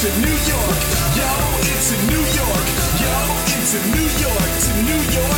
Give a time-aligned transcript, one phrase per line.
[0.00, 0.80] into New York.
[1.12, 1.28] Yo,
[1.60, 2.66] into New York.
[3.04, 3.12] Yo,
[3.52, 4.48] into New York.
[4.64, 5.29] To New York,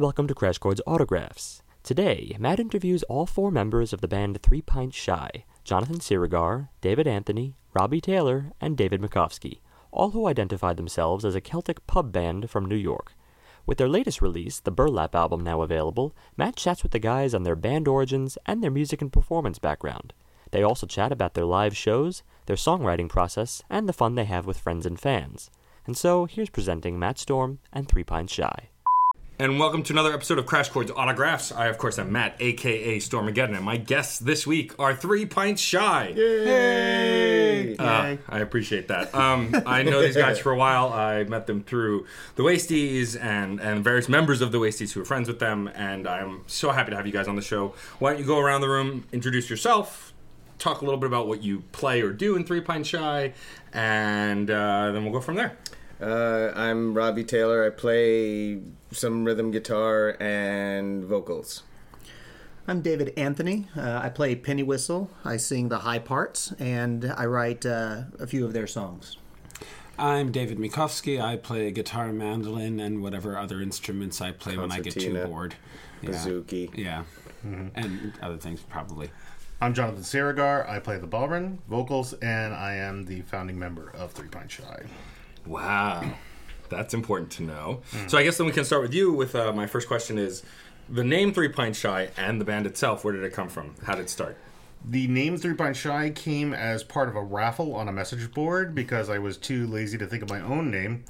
[0.00, 1.62] Welcome to Crash Chords Autographs.
[1.82, 7.06] Today, Matt interviews all four members of the band Three Pints Shy Jonathan Siregaar, David
[7.06, 9.58] Anthony, Robbie Taylor, and David Mikofsky,
[9.92, 13.12] all who identify themselves as a Celtic pub band from New York.
[13.66, 17.42] With their latest release, the Burlap album now available, Matt chats with the guys on
[17.42, 20.14] their band origins and their music and performance background.
[20.50, 24.46] They also chat about their live shows, their songwriting process, and the fun they have
[24.46, 25.50] with friends and fans.
[25.86, 28.69] And so, here's presenting Matt Storm and Three Pints Shy.
[29.40, 31.50] And welcome to another episode of Crash Chords Autographs.
[31.50, 35.62] I, of course, am Matt, aka Stormageddon, and my guests this week are Three Pints
[35.62, 36.12] Shy.
[36.14, 37.74] Yay!
[37.78, 39.14] Uh, I appreciate that.
[39.14, 40.92] Um, I know these guys for a while.
[40.92, 45.06] I met them through the Wasties and, and various members of the Wasties who are
[45.06, 47.74] friends with them, and I'm so happy to have you guys on the show.
[47.98, 50.12] Why don't you go around the room, introduce yourself,
[50.58, 53.32] talk a little bit about what you play or do in Three Pints Shy,
[53.72, 55.56] and uh, then we'll go from there.
[55.98, 57.64] Uh, I'm Robbie Taylor.
[57.66, 58.60] I play
[58.92, 61.62] some rhythm guitar and vocals.
[62.66, 63.66] I'm David Anthony.
[63.76, 65.10] Uh, I play penny whistle.
[65.24, 69.16] I sing the high parts, and I write uh, a few of their songs.
[69.98, 71.20] I'm David Mikofsky.
[71.20, 75.26] I play guitar, mandolin, and whatever other instruments I play when I get too Concertina,
[75.26, 75.54] bored.
[76.02, 76.10] Yeah.
[76.10, 76.76] Bouzouki.
[76.76, 77.02] Yeah.
[77.42, 79.10] And other things, probably.
[79.60, 80.68] I'm Jonathan Siregaar.
[80.68, 84.84] I play the bodhrán, vocals, and I am the founding member of Three Pint Shy.
[85.46, 86.02] Wow,
[86.70, 87.82] that's important to know.
[88.06, 89.12] So I guess then we can start with you.
[89.12, 90.42] With uh, my first question is
[90.88, 93.04] the name Three Pint Shy and the band itself.
[93.04, 93.74] Where did it come from?
[93.84, 94.36] How did it start?
[94.82, 98.74] The name Three Pint Shy came as part of a raffle on a message board
[98.74, 101.04] because I was too lazy to think of my own name.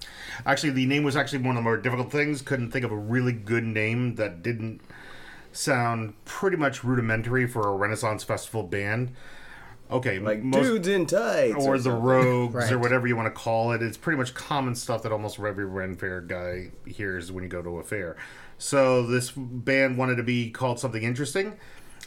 [0.45, 2.43] Actually, the name was actually one of the more difficult things.
[2.43, 4.81] Couldn't think of a really good name that didn't
[5.53, 9.15] sound pretty much rudimentary for a Renaissance Festival band.
[9.91, 11.57] Okay, Like most- dudes in tights.
[11.67, 12.03] or the something.
[12.03, 13.83] rogues or whatever you want to call it.
[13.83, 17.63] It's pretty much common stuff that almost every Ren Fair guy hears when you go
[17.63, 18.17] to a fair.
[18.59, 21.55] So this band wanted to be called something interesting.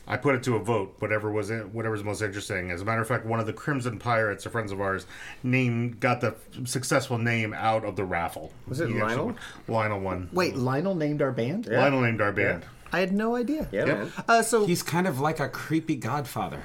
[0.06, 2.72] I put it to a vote, whatever was it, whatever's most interesting.
[2.72, 5.06] As a matter of fact, one of the Crimson Pirates, a friends of ours,
[5.44, 8.52] named got the successful name out of the raffle.
[8.68, 9.28] Was it He Lionel?
[9.28, 9.38] won.
[9.70, 10.30] Lionel won.
[10.34, 11.68] Wait, Lionel named our band?
[11.72, 11.80] Yeah.
[11.80, 12.66] Lionel named our band.
[12.92, 13.68] I had no idea.
[13.72, 14.10] Yeah, Yep.
[14.28, 16.62] Uh, so He's kind of like a creepy godfather.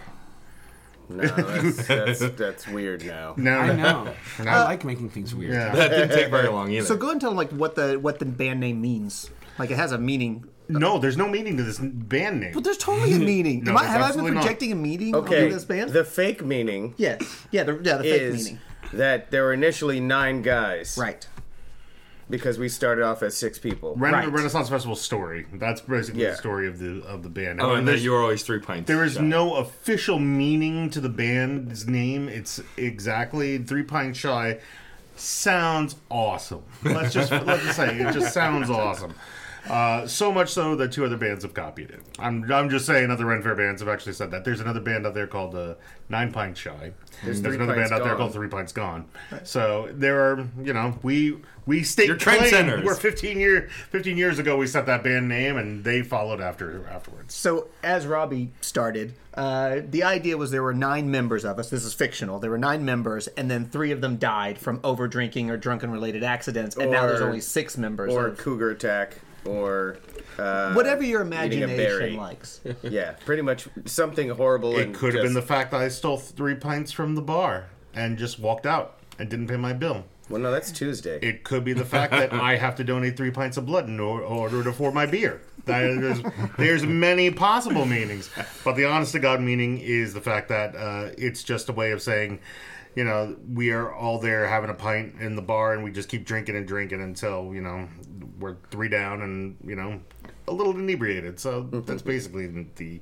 [1.09, 3.35] No, that's, that's, that's weird now.
[3.37, 4.15] No, I know.
[4.41, 5.53] I uh, like making things weird.
[5.55, 5.75] Yeah.
[5.75, 6.87] That didn't take very long either.
[6.87, 9.31] so go and tell them like what the what the band name means.
[9.59, 10.45] Like it has a meaning.
[10.69, 12.53] no, there's no meaning to this band name.
[12.53, 13.65] But there's totally a meaning.
[13.65, 14.41] No, Am I, have I been absolutely not.
[14.43, 15.91] projecting a meaning Okay, onto this band?
[15.91, 17.47] the fake meaning yes.
[17.51, 17.65] Yeah.
[17.65, 17.97] The, yeah.
[17.97, 18.61] The fake is meaning.
[18.93, 20.97] that there were initially nine guys.
[21.01, 21.27] Right.
[22.31, 23.95] Because we started off as six people.
[23.97, 24.31] Ren- Right.
[24.31, 25.47] Renaissance Festival story.
[25.55, 26.31] That's basically Yeah.
[26.33, 27.61] the story of the of the band.
[27.63, 28.87] oh, and there's- you were always Three Pints.
[28.87, 29.23] There is Shy.
[29.23, 32.29] no official meaning to the band's name.
[32.29, 34.59] It's exactly Three Pint Shy.
[35.17, 36.63] Sounds awesome.
[36.85, 39.15] Let's just let's just say it just sounds awesome.
[39.69, 42.01] Uh, so much so that two other bands have copied it.
[42.19, 44.45] I'm, I'm just saying other Ren Fair bands have actually said that.
[44.45, 45.75] There's another band out there called uh,
[46.09, 46.93] Nine Pint Shy.
[47.25, 48.19] There's, Three another Pints band out there Gone.
[48.19, 49.07] called Three Pints Gone.
[49.45, 52.41] So there are, you know, we we state You're claim.
[52.41, 52.83] trendsetters.
[52.85, 56.87] We're 15 year 15 years ago we set that band name and they followed after
[56.89, 57.35] afterwards.
[57.35, 61.69] So as Robbie started, uh, the idea was there were nine members of us.
[61.71, 62.39] This is fictional.
[62.39, 65.91] There were nine members, and then three of them died from over drinking or drunken
[65.91, 68.13] related accidents, and now there's only six members.
[68.13, 69.19] Or of- cougar attack.
[69.45, 69.99] Or.
[70.39, 72.15] Uh, whatever your eating a berry.
[72.15, 72.61] imagination likes.
[72.83, 74.77] Yeah, pretty much something horrible.
[74.77, 77.71] It and could have been the fact that I stole three pints from the bar
[77.95, 80.05] and just walked out and didn't pay my bill.
[80.29, 81.19] Well, no, that's Tuesday.
[81.23, 83.99] It could be the fact that I have to donate three pints of blood in
[83.99, 85.41] order to for my beer.
[85.65, 86.23] That is,
[86.57, 88.31] there's many possible meanings,
[88.65, 91.93] but the honest to God meaning is the fact that uh, it's just a way
[91.93, 92.41] of saying,
[92.99, 96.09] you know, we are all there having a pint in the bar and we just
[96.09, 97.87] keep drinking and drinking until you know
[98.41, 100.01] we're three down and you know
[100.49, 101.39] a little inebriated.
[101.39, 102.47] So that's basically
[102.77, 103.01] the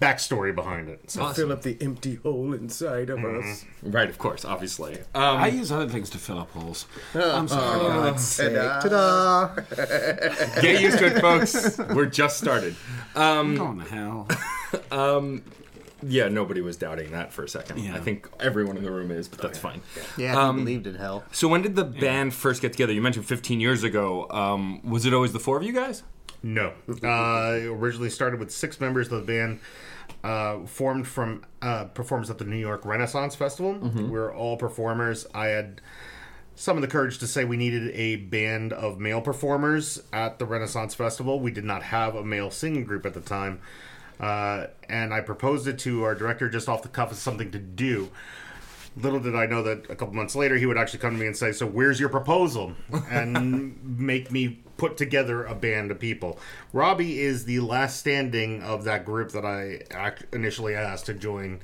[0.00, 1.10] backstory behind it.
[1.10, 3.50] So Fill up the empty hole inside of Mm-hmm.
[3.52, 3.64] us.
[3.82, 4.94] Right, of course, obviously.
[5.14, 6.86] Um, I use other things to fill up holes.
[7.14, 7.80] I'm sorry.
[8.18, 8.80] Ta-da.
[8.80, 10.60] Ta-da!
[10.62, 11.76] get used to it, folks.
[11.94, 12.74] We're just started.
[13.14, 14.28] Um, I'm going to hell.
[16.02, 17.78] Yeah, nobody was doubting that for a second.
[17.78, 17.94] Yeah.
[17.96, 19.80] I think everyone in the room is, but that's fine.
[20.16, 21.24] Yeah, Um, he believed in hell.
[21.32, 22.92] So when did the band first get together?
[22.92, 24.26] You mentioned 15 years ago.
[24.30, 26.02] Um, was it always the four of you guys?
[26.42, 26.72] No.
[27.02, 29.60] Uh, originally started with six members of the band,
[30.24, 33.74] uh, formed from uh, performers at the New York Renaissance Festival.
[33.78, 35.26] We were all performers.
[35.34, 35.80] I had
[36.54, 40.44] some of the courage to say we needed a band of male performers at the
[40.46, 41.40] Renaissance Festival.
[41.40, 43.60] We did not have a male singing group at the time.
[44.20, 47.58] Uh, and I proposed it to our director just off the cuff as something to
[47.58, 48.10] do.
[48.96, 51.26] Little did I know that a couple months later he would actually come to me
[51.26, 52.74] and say, "So where's your proposal?"
[53.10, 56.38] and make me put together a band of people.
[56.72, 59.82] Robbie is the last standing of that group that I
[60.32, 61.60] initially asked to join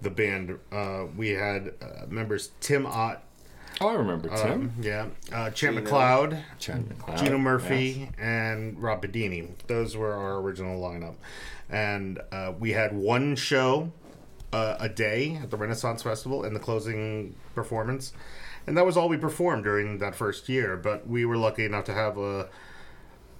[0.00, 0.58] the band.
[0.72, 3.22] Uh, we had uh, members Tim Ott,
[3.80, 4.52] Oh, I remember Tim.
[4.52, 8.12] um, yeah, uh, Chant McLeod, Chad McLeod, Gino Murphy, yes.
[8.18, 9.50] and Rob Bedini.
[9.66, 11.16] Those were our original lineup.
[11.68, 13.92] And uh, we had one show
[14.52, 18.12] uh, a day at the Renaissance Festival and the closing performance.
[18.66, 20.76] And that was all we performed during that first year.
[20.76, 22.48] But we were lucky enough to have a,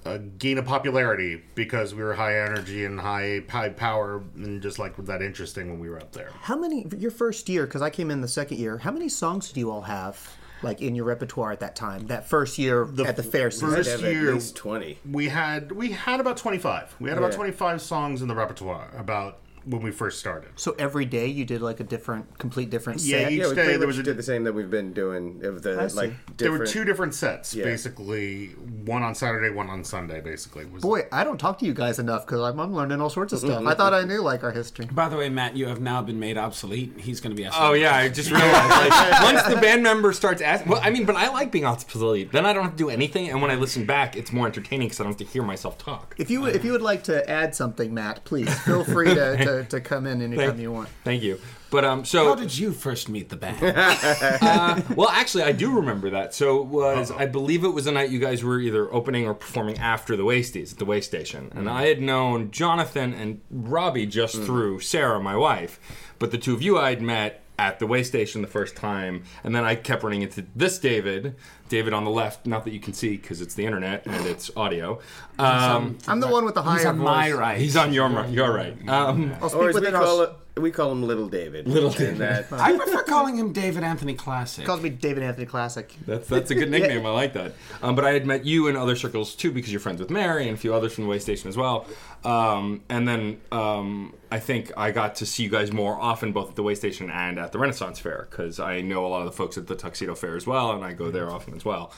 [0.06, 4.62] Uh, a gain of popularity because we were high energy and high, high power and
[4.62, 6.30] just like that interesting when we were up there.
[6.42, 7.66] How many your first year?
[7.66, 8.78] Because I came in the second year.
[8.78, 10.30] How many songs do you all have,
[10.62, 12.06] like in your repertoire at that time?
[12.06, 13.70] That first year at the fair season.
[13.70, 14.98] first- I'd year- 20.
[15.10, 16.94] We had we had about twenty five.
[17.00, 20.50] We had about twenty five songs in the repertoire about when we first started.
[20.56, 23.32] So every day you did like a different, complete different Yeah, set.
[23.32, 25.62] each Yeah, we day there was a- did the same that we've been doing of
[25.62, 25.96] the I see.
[25.96, 27.64] like There were two different sets, Yeah.
[27.64, 28.48] basically.
[28.84, 30.66] One on Saturday, one on Sunday, basically.
[30.66, 33.32] Was Boy, I don't talk to you guys enough because I'm, I'm learning all sorts
[33.32, 33.58] of stuff.
[33.58, 33.68] Mm-hmm.
[33.68, 34.86] I thought I knew like our history.
[34.86, 36.94] By the way, Matt, you have now been made obsolete.
[36.98, 37.62] He's going to be asking.
[37.64, 38.70] Oh yeah, I just realized.
[38.70, 42.30] Like, once the band member starts asking, well, I mean, but I like being obsolete.
[42.30, 44.86] Then I don't have to do anything, and when I listen back, it's more entertaining
[44.88, 46.14] because I don't have to hear myself talk.
[46.18, 49.55] If you if you would like to add something, Matt, please feel free to, to,
[49.64, 50.88] to come in anytime Thank you want.
[51.04, 51.40] Thank you.
[51.70, 53.56] But um, so How did you first meet the band?
[54.46, 56.34] Uh, well, actually, I do remember that.
[56.34, 57.22] So it was, uh-huh.
[57.22, 60.22] I believe it was the night you guys were either opening or performing after the
[60.22, 61.76] Wasties at the Way Station, and mm-hmm.
[61.76, 64.46] I had known Jonathan and Robbie just mm.
[64.46, 65.80] through Sarah, my wife,
[66.18, 69.54] but the two of you I'd met at the Way Station the first time, and
[69.54, 71.34] then I kept running into this David,
[71.68, 72.46] David on the left.
[72.46, 75.00] Not that you can see because it's the internet and it's audio.
[75.38, 77.04] Um, I'm the one with the higher He's on voice.
[77.04, 77.58] my right.
[77.58, 78.28] he's on your right.
[78.34, 78.88] Right.
[78.88, 79.94] Um, I'll speak or as with we it.
[79.94, 81.68] call I'll, it, we call him Little David.
[81.68, 82.18] Little David.
[82.18, 84.62] that- I prefer calling him David Anthony Classic.
[84.62, 85.94] He calls me David Anthony Classic.
[86.06, 87.04] That's that's a good nickname.
[87.04, 87.52] I like that.
[87.82, 90.48] Um, but I had met you in other circles too because you're friends with Mary
[90.48, 91.86] and a few others from the Way Station as well.
[92.24, 96.48] Um, and then um, I think I got to see you guys more often both
[96.50, 99.26] at the Way Station and at the Renaissance Fair because I know a lot of
[99.26, 101.92] the folks at the Tuxedo Fair as well, and I go there often as well.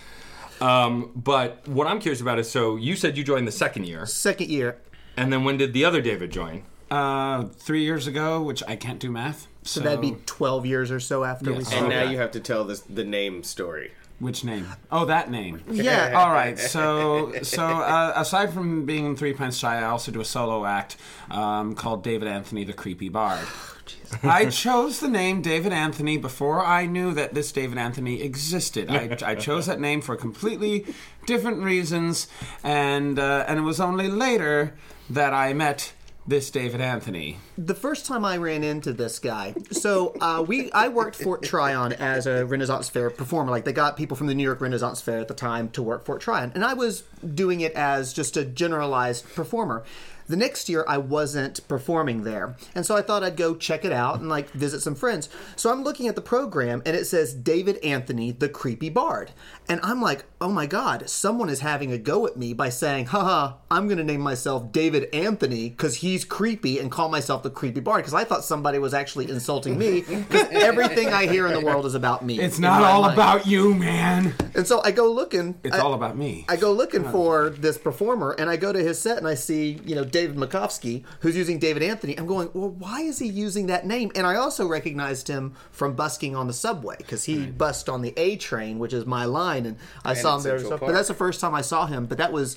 [0.60, 4.05] Um, but what I'm curious about is so you said you joined the second year,
[4.06, 4.78] Second year.
[5.16, 6.64] and then when did the other David join?
[6.90, 9.46] Uh, three years ago, which I can't do math.
[9.62, 11.67] So that'd be 12 years or so after we Yes.
[11.69, 11.85] started.
[11.85, 12.12] and now Okay.
[12.12, 13.90] you have to tell this the name story.
[14.20, 14.67] Which name?
[14.90, 15.62] Oh, that name.
[15.70, 16.12] Yeah.
[16.17, 16.58] All right.
[16.58, 20.64] So, so uh, aside from being in Three Pints Shy, I also do a solo
[20.64, 20.96] act
[21.31, 23.46] um, called David Anthony the Creepy Bard.
[24.23, 28.91] I chose the name David Anthony before I knew that this David Anthony existed.
[28.91, 30.87] I, I chose that name for completely
[31.26, 32.26] different reasons,
[32.64, 34.75] and uh, and it was only later
[35.11, 35.93] that I met
[36.29, 37.39] this David Anthony.
[37.57, 41.95] the first time I ran into this guy, so uh, we I worked Fort Tryon
[41.95, 43.51] as a Renaissance Fair performer.
[43.51, 46.05] Like they got people from the New York Renaissance Fair at the time to work
[46.05, 47.03] Fort Tryon, and I was
[47.35, 49.85] doing it as just a generalized performer.
[50.29, 53.93] The next year, I wasn't performing there, and so I thought I'd go check it
[53.93, 55.31] out and like visit some friends.
[55.56, 59.32] So I'm looking at the program, and it says David Anthony, the creepy bard,
[59.70, 63.06] and I'm like, oh my god, someone is having a go at me by saying,
[63.06, 67.51] haha, I'm going to name myself David Anthony because he's creepy and call myself the
[67.51, 71.55] creepy bard because I thought somebody was actually insulting me because everything I hear in
[71.55, 72.39] the world is about me.
[72.39, 73.15] It's not all mind.
[73.15, 74.35] about you, man.
[74.55, 75.58] And so I go looking.
[75.65, 76.44] It's I- all about me.
[76.51, 79.81] I go looking for this performer, and I go to his set, and I see
[79.87, 82.19] you know David Mikofsky, who's using David Anthony.
[82.19, 84.10] I'm going, well, why is he using that name?
[84.15, 88.13] And I also recognized him from busking on the subway because he busked on the
[88.17, 90.58] A train, which is my line, and I saw him there.
[90.58, 92.06] But that's the first time I saw him.
[92.06, 92.56] But that was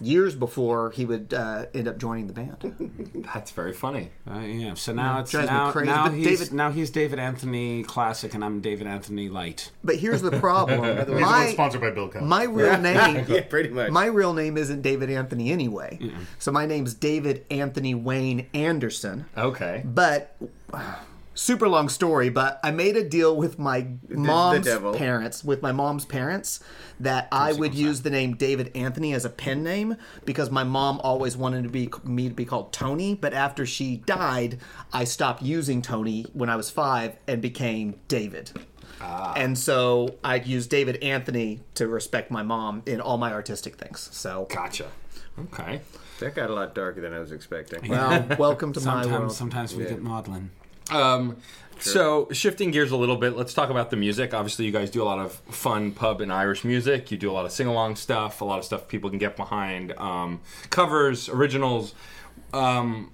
[0.00, 3.22] years before he would uh, end up joining the band.
[3.34, 4.10] That's very funny.
[4.30, 4.74] Uh, yeah.
[4.74, 8.34] So now it's drives me now, crazy, now he's David- now he's David Anthony Classic,
[8.34, 9.70] and I'm David Anthony Light.
[9.84, 12.26] But here's the problem: He's my, sponsored by Bill Cosby.
[12.26, 13.90] my real name Yeah, pretty much.
[13.90, 15.98] My real name isn't David Anthony anyway.
[16.38, 19.26] So my name's David Anthony Wayne Anderson.
[19.36, 19.82] Okay.
[19.84, 20.36] But
[21.40, 24.92] super long story, but I made a deal with my mom's devil.
[24.92, 26.60] parents, with my mom's parents,
[27.00, 31.00] that I would use the name David Anthony as a pen name because my mom
[31.02, 33.14] always wanted to be me to be called Tony.
[33.14, 34.58] But after she died,
[34.92, 38.52] I stopped using Tony when I was five and became David.
[39.00, 39.32] Ah.
[39.34, 44.10] And so I used David Anthony to respect my mom in all my artistic things.
[44.12, 44.90] So, Gotcha.
[45.38, 45.80] Okay.
[46.18, 47.88] That got a lot darker than I was expecting.
[47.88, 49.32] well, welcome to my world.
[49.32, 50.50] sometimes we get maudlin.
[50.90, 51.36] Um,
[51.82, 54.34] So, shifting gears a little bit, let's talk about the music.
[54.34, 57.10] Obviously, you guys do a lot of fun pub and Irish music.
[57.10, 59.34] You do a lot of sing along stuff, a lot of stuff people can get
[59.34, 61.94] behind, um, covers, originals.
[62.52, 63.12] Um,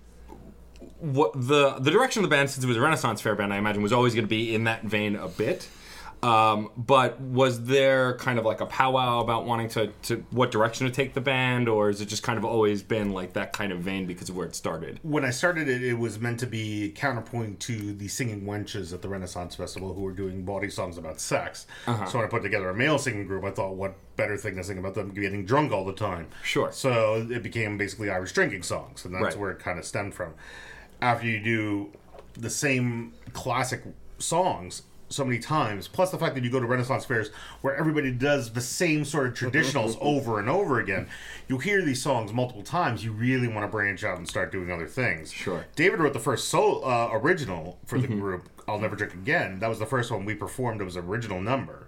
[0.99, 3.59] what the the direction of the band, since it was a Renaissance Fair band, I
[3.59, 5.69] imagine was always going to be in that vein a bit.
[6.27, 10.85] Um, but was there kind of like a powwow about wanting to, to what direction
[10.87, 13.71] to take the band, or is it just kind of always been like that kind
[13.71, 14.99] of vein because of where it started?
[15.03, 19.03] when I started it, it was meant to be counterpoint to the singing wenches at
[19.03, 21.67] the Renaissance Festival who were doing bawdy songs about sex.
[21.87, 22.07] Uh-huh.
[22.07, 24.65] So when I put together a male singing group, I thought, what better thing to
[24.65, 26.27] sing about them getting drunk all the time?
[26.43, 26.73] Sure.
[26.73, 29.39] So it became basically Irish drinking songs, and that's Right.
[29.39, 30.35] where it kind of stemmed from.
[31.01, 31.93] After you do
[32.33, 33.83] the same classic
[34.19, 38.11] songs so many times, plus the fact that you go to Renaissance fairs where everybody
[38.11, 41.09] does the same sort of traditionals over and over again,
[41.49, 43.05] you hear these songs multiple times.
[43.05, 45.33] You really want to branch out and start doing other things.
[45.33, 45.67] Sure.
[45.77, 48.49] David wrote the first soul uh, original for the group.
[48.69, 49.61] I'll never drink again.
[49.61, 50.81] That was the first one we performed.
[50.81, 51.87] It was an original number.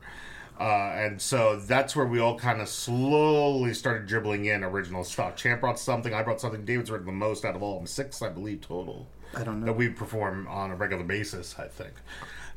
[0.60, 5.36] Uh, and so that's where we all kind of slowly started dribbling in original stuff.
[5.36, 6.64] Champ brought something, I brought something.
[6.64, 9.06] David's written the most out of all of them, six, I believe, total.
[9.36, 9.66] I don't know.
[9.66, 11.92] That we perform on a regular basis, I think.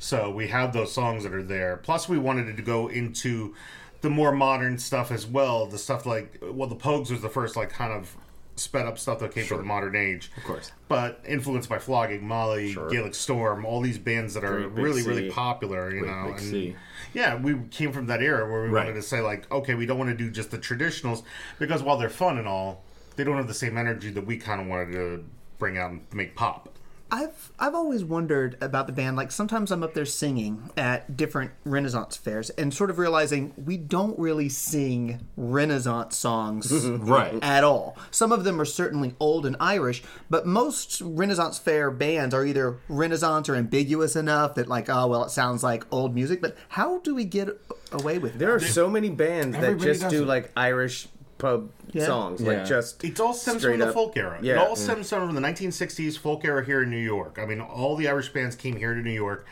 [0.02, 1.76] So we have those songs that are there.
[1.76, 3.54] Plus, we wanted to go into
[4.00, 5.66] the more modern stuff as well.
[5.66, 8.16] The stuff like, well, the Pogues was the first, like, kind of
[8.56, 10.32] sped up stuff that came from the modern age.
[10.36, 10.72] Of course.
[10.88, 15.30] But influenced by Flogging, Molly, Gaelic Storm, all these bands that are Great really, really
[15.30, 16.34] popular, you Great know.
[16.36, 16.74] And-
[17.14, 18.86] yeah, we came from that era where we Right.
[18.86, 21.22] wanted to say like, okay, we don't want to do just the traditionals
[21.60, 22.82] because while they're fun and all,
[23.14, 25.24] they don't have the same energy that we kind of wanted to
[25.58, 26.70] bring out and make pop.
[27.14, 29.16] I've I've always wondered about the band.
[29.16, 33.76] Like sometimes I'm up there singing at different Renaissance fairs and sort of realizing we
[33.76, 37.38] don't really sing Renaissance songs Right.
[37.42, 37.98] at all.
[38.10, 42.78] Some of them are certainly old and Irish, but most Renaissance fair bands are either
[42.88, 46.40] Renaissance or ambiguous enough that like, oh well, it sounds like old music.
[46.40, 47.48] But how do we get
[47.92, 50.26] away with There are so many bands that just do it.
[50.26, 51.08] like Irish
[51.42, 52.06] pub Yeah.
[52.06, 52.48] songs, Yeah.
[52.48, 54.38] like just It all stems straight from the folk era.
[54.38, 54.62] It Yeah.
[54.62, 57.38] all stems from the 1960s folk era here in New York.
[57.40, 59.44] I mean, all the Irish bands came here to New York.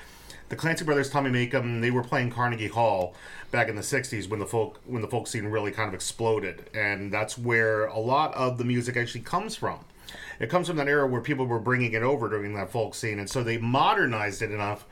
[0.48, 3.14] The Clancy brothers, Tommy Makem, they were playing Carnegie Hall
[3.50, 6.70] back in the 60s when the folk when the folk scene really kind of exploded,
[6.74, 9.80] and that's where a lot of the music actually comes from.
[10.40, 13.18] It comes from that era where people were bringing it over during that folk scene,
[13.18, 14.86] and so they modernized it enough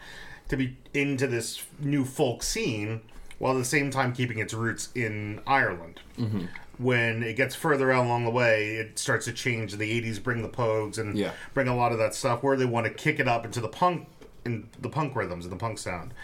[0.49, 3.01] to be into this new folk scene
[3.39, 6.01] while at the same time keeping its roots in Ireland.
[6.19, 6.47] Mm-hmm.
[6.79, 9.73] When it gets further out along the way, it starts to change.
[9.77, 11.33] The '80s bring the Pogues and Yeah.
[11.53, 13.69] bring a lot of that stuff where they want to kick it up into the
[13.69, 14.07] punk,
[14.45, 16.15] in the punk rhythms and the punk sound.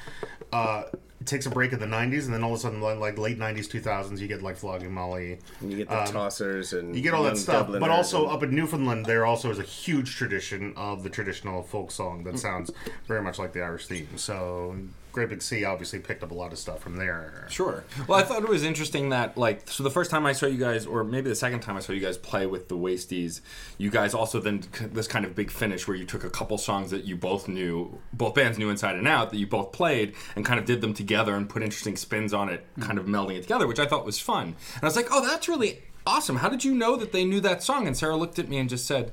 [0.52, 0.84] Uh,
[1.20, 3.36] it takes a break in the '90s, and then all of a sudden, like, late
[3.38, 7.02] '90s, 2000s, you get like Flogging Molly, And you get the tossers and Um, you
[7.02, 10.14] get all that stuff, but also and- up in Newfoundland, there also is a huge
[10.14, 12.70] tradition of the traditional folk song that sounds
[13.08, 14.06] very much like the Irish theme.
[14.16, 14.76] So,
[15.14, 17.46] Great Big Sea obviously picked up a lot of stuff from there.
[17.48, 17.84] Sure.
[18.08, 20.58] Well, I thought it was interesting that, like, so the first time I saw you
[20.58, 23.40] guys, or maybe the second time I saw you guys play with the Wasties,
[23.78, 26.90] you guys also then this kind of big finish where you took a couple songs
[26.90, 30.44] that you both knew, both bands knew inside and out, that you both played, and
[30.44, 32.82] kind of did them together and put interesting spins on it, mm-hmm.
[32.82, 34.56] kind of melding it together, which I thought was fun.
[34.74, 36.36] And I was like, oh, that's really awesome.
[36.36, 37.86] How did you know that they knew that song?
[37.86, 39.12] And Sarah looked at me and just said,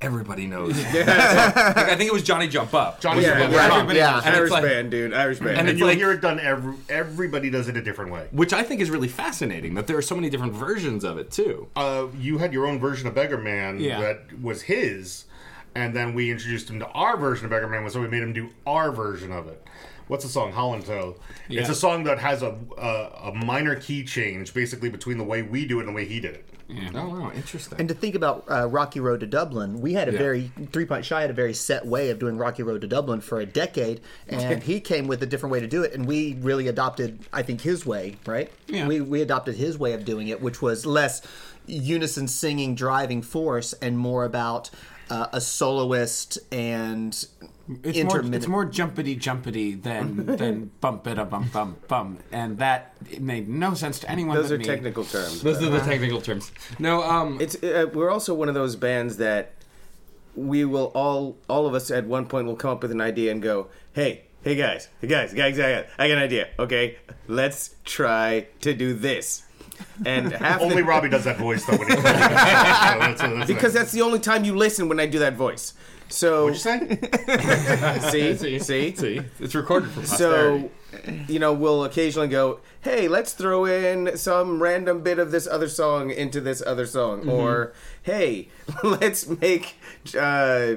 [0.00, 0.76] everybody knows.
[0.94, 3.00] like, I think it was Johnny Jump Up.
[3.00, 3.52] Johnny Yeah, Jump Up.
[3.52, 4.20] yeah, everybody- yeah.
[4.24, 5.12] And Irish like- band, dude.
[5.14, 5.58] Irish band.
[5.58, 8.28] And And you'll like- hear it done every everybody does it a different way.
[8.32, 11.30] Which I think is really fascinating that there are so many different versions of it
[11.30, 11.68] too.
[11.76, 14.00] Uh, you had your own version of Beggar Man Yeah.
[14.00, 15.24] that was his,
[15.74, 18.32] and then we introduced him to our version of Beggar Man, so we made him
[18.32, 19.64] do our version of it.
[20.10, 20.50] What's the song?
[20.50, 21.14] Holland Toe.
[21.48, 25.42] It's a song that has a, a a minor key change, basically between the way
[25.42, 26.46] we do it and the way he did it.
[26.94, 27.78] Oh wow, interesting.
[27.78, 30.18] And to think about uh, Rocky Road to Dublin, we had a Yeah.
[30.18, 33.20] very Three Pint Shy had a very set way of doing Rocky Road to Dublin
[33.20, 36.34] for a decade, and he came with a different way to do it, and we
[36.40, 38.16] really adopted, I think, his way.
[38.26, 38.50] Right?
[38.66, 38.88] Yeah.
[38.88, 41.22] We we adopted his way of doing it, which was less
[41.66, 44.70] unison singing, driving force, and more about
[45.08, 47.26] uh, a soloist and
[47.68, 48.34] It's more, intermittent.
[48.34, 53.48] it's more jumpity jumpity than than bump it a bump bump bump, and that made
[53.48, 54.36] no sense to anyone.
[54.36, 54.64] Those but are me.
[54.64, 55.42] technical terms.
[55.42, 56.50] Those are the technical terms.
[56.78, 59.52] No, um, It's uh, we're also one of those bands that
[60.34, 63.30] we will all all of us at one point will come up with an idea
[63.30, 66.48] and go, "Hey, hey guys, hey guys, guys, guys, I got an idea.
[66.58, 66.96] Okay,
[67.28, 69.44] let's try to do this."
[70.04, 71.76] And half Only the, Robbie does that voice though.
[71.76, 75.18] When he's so that's, that's because that's the only time you listen when I do
[75.20, 75.74] that voice.
[76.10, 78.10] So What'd you say?
[78.36, 80.68] see, see, See, it's recorded for posterity.
[80.68, 80.70] So,
[81.28, 85.68] you know, we'll occasionally go, hey, let's throw in some random bit of this other
[85.68, 87.28] song into this other song.
[87.28, 88.48] Or, hey,
[88.82, 89.76] let's make
[90.18, 90.74] uh,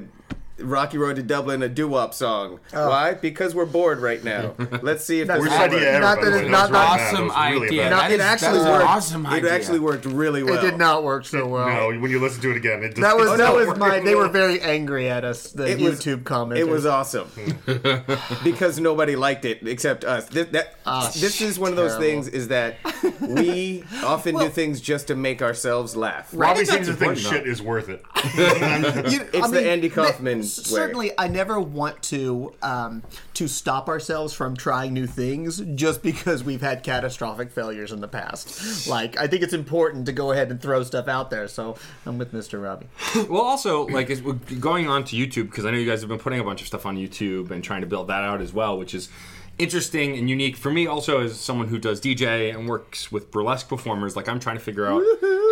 [0.59, 2.59] Rocky Road to Dublin a doo wop song.
[2.71, 3.13] Why?
[3.15, 4.53] Because we're bored right now.
[4.81, 5.99] Let's see if That's this Worst idea ever.
[5.99, 6.45] Not by the that way.
[6.47, 7.13] it- That not was that- really bad.
[7.13, 7.81] Awesome That was really idea.
[7.83, 7.91] bad.
[7.93, 8.85] That it is- actually that's an worked.
[8.85, 9.53] awesome It idea.
[9.53, 10.53] actually worked really well.
[10.57, 11.67] It did not work so well.
[11.91, 13.67] No, when you listen to it again, it just That was it's that not was
[13.67, 13.99] working my.
[13.99, 14.31] They were well.
[14.31, 15.51] very angry at us.
[15.51, 16.59] The It was- YouTube comments.
[16.61, 17.27] It was awesome
[18.43, 20.27] because nobody liked it except us.
[20.29, 22.05] This, that, Ah, this is one of those terrible.
[22.23, 22.75] things is that
[23.21, 26.29] we often do things just to make ourselves laugh.
[26.33, 28.03] Robbie think seems to that's think important, shit is worth it.
[29.11, 33.03] You- It's the Andy Kaufman Certainly, I never want to um,
[33.35, 38.07] to stop ourselves from trying new things just because we've had catastrophic failures in the
[38.07, 38.87] past.
[38.87, 41.47] Like, I think it's important to go ahead and throw stuff out there.
[41.47, 42.61] So I'm with Mr.
[42.61, 42.87] Robbie.
[43.33, 44.11] Well, also, like,
[44.59, 46.67] going on to YouTube because I know you guys have been putting a bunch of
[46.67, 49.09] stuff on YouTube and trying to build that out as well, which is
[49.63, 50.85] interesting and unique for me.
[50.85, 54.63] Also, as someone who does DJ and works with burlesque performers, like I'm trying to
[54.63, 55.01] figure out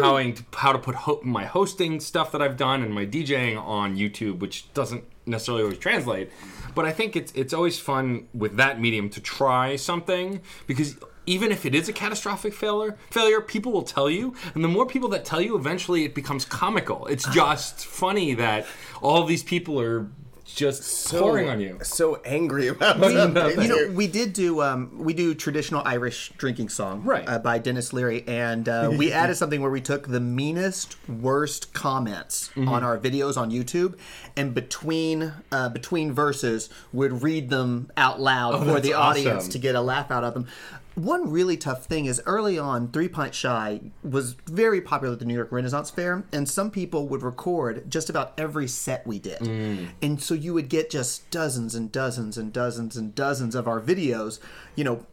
[0.02, 3.60] how I, how to put ho- my hosting stuff that I've done and my DJing
[3.60, 6.30] on YouTube, which doesn't necessarily always translate.
[6.76, 11.52] But I think it's it's always fun with that medium to try something because even
[11.52, 15.08] if it is a catastrophic failure, failure, people will tell you, and the more people
[15.10, 17.06] that tell you, eventually it becomes comical.
[17.08, 17.32] It's ah.
[17.32, 18.66] just funny that
[19.02, 20.10] all these people are
[20.56, 21.80] just pouring on you.
[21.84, 23.62] So angry about We, something.
[23.62, 27.28] you know, we did do um, we do traditional Irish drinking song, Right.
[27.28, 31.74] uh, by Denis Leary, and uh, we added something where we took the meanest, worst
[31.74, 33.98] comments on our videos on YouTube,
[34.38, 39.58] and between uh, between verses would read them out loud for that's the audience to
[39.60, 40.48] get a laugh out of them.
[40.96, 45.26] One really tough thing is early on, Three Pint Shy was very popular at the
[45.26, 49.40] New York Renaissance Fair, and some people would record just about every set we did.
[49.40, 49.90] Mm.
[50.02, 53.80] And so you would get just dozens and dozens and dozens and dozens of our
[53.80, 54.40] videos,
[54.76, 55.06] you know.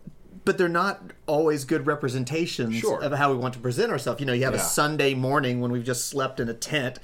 [0.44, 3.02] But they're not always good representations Sure.
[3.02, 4.18] of how we want to present ourselves.
[4.18, 4.60] You know, you have Yeah.
[4.60, 6.98] a Sunday morning when we've just slept in a tent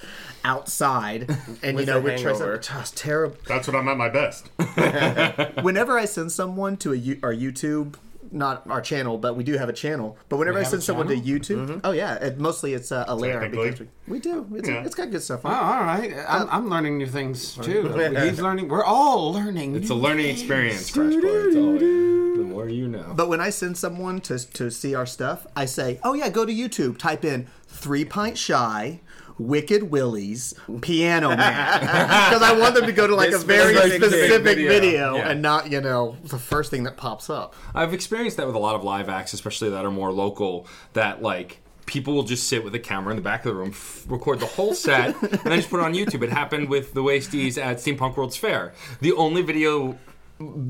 [0.46, 1.28] outside,
[1.62, 2.56] and you know we're trying hangover.
[2.56, 2.78] to.
[2.80, 4.48] It's terrible That's when I'm at my best.
[5.62, 7.96] whenever I send someone to a, our YouTube,
[8.34, 10.18] not our channel, but we do have a channel.
[10.28, 11.38] But whenever I send a someone to channel?
[11.40, 13.70] YouTube, oh yeah, it, mostly it's uh, a layer Technically.
[13.70, 14.46] because we, we do.
[14.54, 14.84] It's, Yeah.
[14.84, 15.40] it's got good stuff.
[15.44, 15.58] Oh, on it.
[15.58, 16.26] all right.
[16.28, 17.88] I'm, I'm learning new things too.
[18.22, 18.68] He's learning.
[18.68, 19.76] We're all learning.
[19.76, 21.54] It's a learning experience, Crash Course.
[21.56, 21.80] always.
[21.80, 23.12] The more you know.
[23.14, 26.44] But when I send someone to to see our stuff, I say, oh yeah, go
[26.44, 29.00] to YouTube, type in three pint shy.
[29.38, 33.74] Wicked Willies, Piano Man, because I want them to go to like This a very
[33.74, 34.68] specific specific video.
[34.68, 35.30] video, Yeah.
[35.30, 37.54] and not you know the first thing that pops up.
[37.74, 41.20] I've experienced that with a lot of live acts, especially that are more local, that
[41.22, 44.04] like people will just sit with a camera in the back of the room, f-
[44.08, 46.22] record the whole set, and then just put it on YouTube.
[46.22, 48.72] It happened with the Wasties at Steampunk World's Fair.
[49.00, 49.98] The only video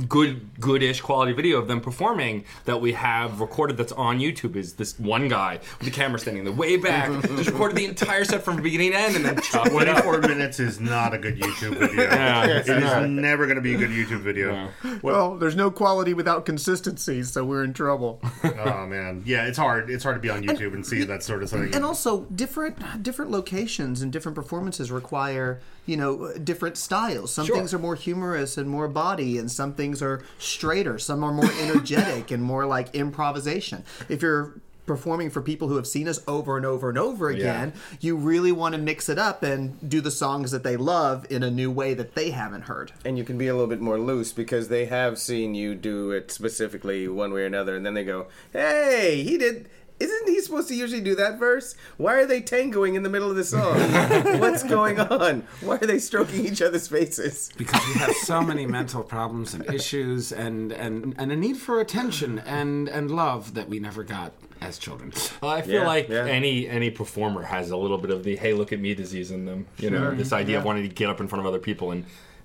[0.08, 4.74] good goodish quality video of them performing that we have recorded that's on YouTube is
[4.74, 7.36] this one guy with the camera standing in the way back mm-hmm.
[7.36, 10.20] just recorded the entire set from beginning to end and then chopped it up 24
[10.28, 12.02] minutes is not a good YouTube video.
[12.02, 13.08] Yeah, it it's is not.
[13.08, 14.68] never going to be a good YouTube video.
[15.02, 18.20] Well, there's no quality without consistency, so we're in trouble.
[18.44, 19.88] Oh man, yeah, it's hard.
[19.90, 21.74] It's hard to be on YouTube and see that sort of thing.
[21.74, 27.56] and also different different locations and different performances require you know different styles some Sure.
[27.56, 31.50] things are more humorous and more body and some things are straighter some are more
[31.62, 34.54] energetic and more like improvisation if you're
[34.86, 38.52] performing for people who have seen us over and over and over again you really
[38.52, 41.70] want to mix it up and do the songs that they love in a new
[41.70, 44.68] way that they haven't heard and you can be a little bit more loose because
[44.68, 48.26] they have seen you do it specifically one way or another, and then they go,
[48.52, 49.68] "Hey, he did."
[50.04, 51.74] Isn't he supposed to usually do that verse?
[51.96, 53.78] Why are they tangoing in the middle of the song?
[54.40, 55.46] What's going on?
[55.60, 57.50] Why are they stroking each other's faces?
[57.56, 61.80] because we have so many mental problems and issues and, and, and a need for
[61.80, 65.12] attention and, and love that we never got as children.
[65.40, 66.26] Well, I feel Yeah, like yeah.
[66.26, 69.44] any any performer has a little bit of the "hey, look at me" disease in
[69.44, 69.66] them.
[69.78, 72.04] You know, this idea of wanting to get up in front of other people and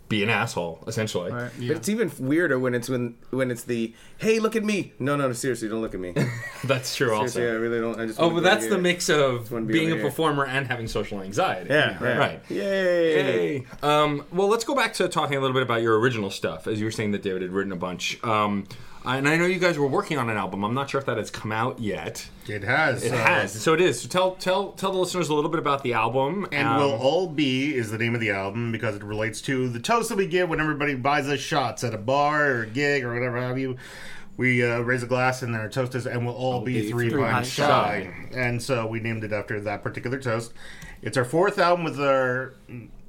[0.10, 1.32] be an asshole, essentially.
[1.32, 5.16] But it's even weirder when it's when when it's the "Hey, look at me." No,
[5.16, 6.14] no, no, seriously, don't look at me.
[6.66, 7.10] That's true.
[7.10, 8.00] Seriously, I really don't.
[8.00, 8.20] I just.
[8.20, 8.72] Oh, but be that's here.
[8.72, 10.04] the mix of be being a here.
[10.04, 11.70] performer and having social anxiety.
[11.70, 12.18] Yeah, yeah.
[12.18, 12.42] right.
[12.50, 13.58] Yay!
[13.58, 13.66] Yay.
[13.84, 16.68] Um, well, let's go back to talking a little bit about your original stuff.
[16.68, 18.22] As you were saying that David had written a bunch.
[18.24, 18.66] Um,
[19.06, 20.64] and I know you guys were working on an album.
[20.64, 22.28] I'm not sure if that has come out yet.
[22.48, 23.04] It has.
[23.04, 23.54] It uh, has.
[23.54, 24.02] So it is.
[24.02, 26.48] So tell tell tell the listeners a little bit about the album.
[26.52, 29.70] And Um, will all be is the name of the album because it relates to
[29.70, 32.68] the toast that we give when everybody buys us shots at a bar or a
[32.68, 33.78] gig or whatever have you.
[34.38, 37.10] We uh, raise a glass and our toast is, and we'll all be be three
[37.10, 38.14] three pints shy.
[38.34, 40.54] And so we named it after that particular toast.
[41.02, 42.54] It's our fourth album with our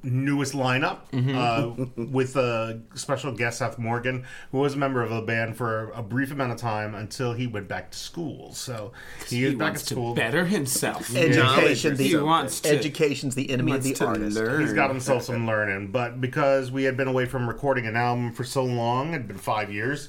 [0.02, 5.20] newest lineup uh, with a special guest Seth Morgan, who was a member of the
[5.22, 8.52] band for a brief amount of time until he went back to school.
[8.52, 8.92] So
[9.28, 10.14] he, is He back at wants to school.
[10.14, 11.14] better himself.
[11.14, 14.36] Education, He the wants to- education's the enemy of the to artist.
[14.36, 14.60] learn.
[14.62, 18.32] He's got himself some learning, but because we had been away from recording an album
[18.32, 20.08] for so long, it had been five years,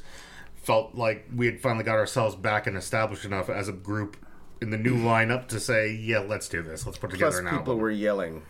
[0.55, 4.15] felt like we had finally got ourselves back and established enough as a group
[4.61, 6.85] in the new lineup to say, yeah, let's do this.
[6.85, 8.43] Let's put together Plus, an people were yelling.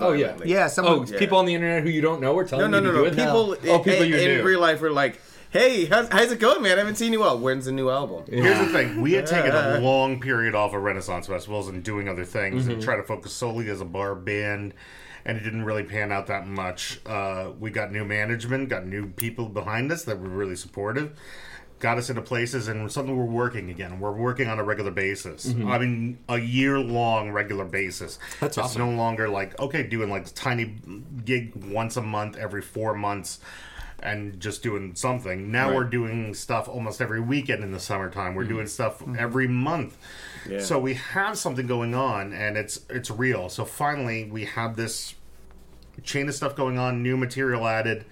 [0.00, 0.26] Oh yeah.
[0.26, 0.50] violently.
[0.50, 1.06] Yeah, Oh, someone.
[1.06, 3.02] people on the internet who you don't know are telling no, you no, to no.
[3.02, 3.16] do it.
[3.16, 4.42] People, Oh, people in, you in knew.
[4.44, 6.76] real life were like, "Hey, how's, how's it going, man?
[6.76, 7.38] I haven't seen you all.
[7.38, 10.82] When's the new album?" Here's the thing: we had taken a long period off of
[10.82, 12.72] Renaissance festivals and doing other things, Mm-hmm.
[12.72, 14.74] and try to focus solely as a bar band.
[15.24, 16.98] And it didn't really pan out that much.
[17.06, 21.12] Uh, we got new management, got new people behind us that were really supportive,
[21.82, 23.98] got us into places, and suddenly we're working again.
[23.98, 25.52] We're working on a regular basis.
[25.52, 28.16] I mean, a year long regular basis.
[28.16, 28.36] Mm-hmm.
[28.40, 28.90] That's it's awesome.
[28.90, 30.76] no longer like okay, doing like tiny
[31.24, 33.40] gig once a month, every four months
[34.00, 35.52] and just doing something.
[35.52, 38.34] Now we're doing stuff almost every weekend in the summertime.
[38.34, 39.96] We're doing stuff every month.
[40.48, 40.58] Yeah.
[40.58, 43.48] So we have something going on and it's it's real.
[43.48, 45.14] So finally we have this
[46.02, 48.04] chain of stuff going on, new material added.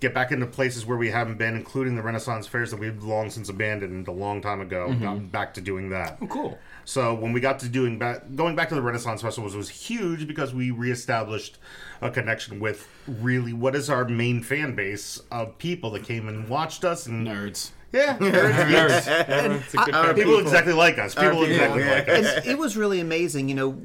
[0.00, 3.30] Get back into places where we haven't been, including the Renaissance fairs that we've long
[3.30, 4.88] since abandoned a long time ago.
[4.88, 5.02] Mm-hmm.
[5.02, 6.18] Gotten back to doing that.
[6.20, 6.58] Oh, cool.
[6.84, 10.26] So when we got to doing back, going back to the Renaissance festivals was huge
[10.26, 11.58] because we reestablished
[12.00, 16.48] a connection with really what is our main fan base of people that came and
[16.48, 17.72] watched us and Nerds.
[17.92, 21.14] Yeah, It's a good Our people exactly like us.
[21.14, 21.94] People people, exactly yeah.
[21.94, 22.36] like us.
[22.36, 23.48] and it was really amazing.
[23.48, 23.80] You know,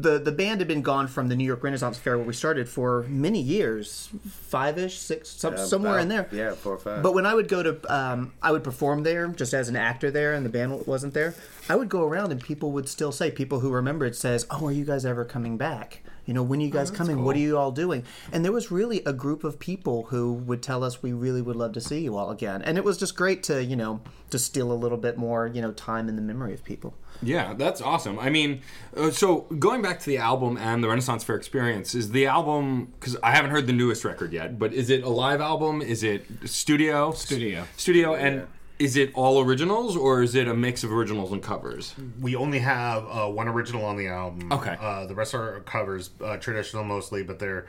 [0.00, 2.68] the the band had been gone from the New York Renaissance Fair where we started
[2.68, 6.28] for many years, five ish, six, some, somewhere in there.
[6.30, 7.02] Yeah, four or five.
[7.02, 10.10] But when I would go to, um, I would perform there just as an actor
[10.10, 11.34] there, and the band wasn't there.
[11.68, 14.72] I would go around, and people would still say, people who remembered says, "Oh, are
[14.72, 16.02] you guys ever coming back?
[16.28, 17.24] You know, when are you guys coming?
[17.24, 20.62] What are you all doing?" And there was really a group of people who would
[20.62, 23.16] tell us, "We really would love to see you all again." And it was just
[23.16, 26.22] great to, you know, to steal a little bit more, you know, time in the
[26.22, 26.94] memory of people.
[27.22, 28.18] Yeah, that's awesome.
[28.18, 28.60] I mean,
[28.96, 32.92] uh, so going back to the album and the Renaissance Fair experience, is the album
[33.00, 35.82] because I haven't heard the newest record yet, but is it a live album?
[35.82, 37.12] Is it studio?
[37.12, 37.64] Studio.
[37.76, 38.46] Studio, and
[38.78, 41.94] is it all originals or is it a mix of originals and covers?
[42.20, 44.52] We only have uh, one original on the album.
[44.52, 44.76] Okay.
[44.80, 47.66] Uh, the rest are covers, uh, traditional mostly, but there are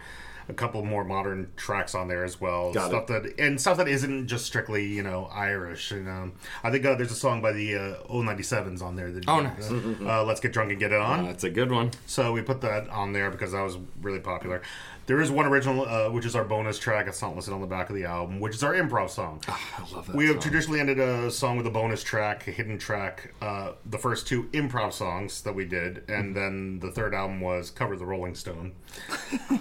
[0.48, 2.74] a couple more modern tracks on there as well.
[2.74, 5.92] Got stuff that and stuff that isn't just strictly you know Irish.
[5.92, 9.12] And um, I think uh, there's a song by the uh, O97s on there.
[9.12, 9.70] That, Oh, nice.
[10.02, 11.26] Uh, Let's get drunk and get it on.
[11.26, 11.92] That's a good one.
[12.08, 14.62] So we put that on there because that was really popular.
[15.10, 17.08] There is one original, uh, which is our bonus track.
[17.08, 19.42] It's not listed on the back of the album, which is our improv song.
[19.48, 19.58] I
[19.92, 20.16] love that.
[20.16, 20.42] we have song.
[20.44, 23.34] traditionally ended a song with a bonus track, a hidden track.
[23.42, 27.72] Uh, the first two improv songs that we did, and then the third album was
[27.72, 28.74] "Cover the Rolling Stone."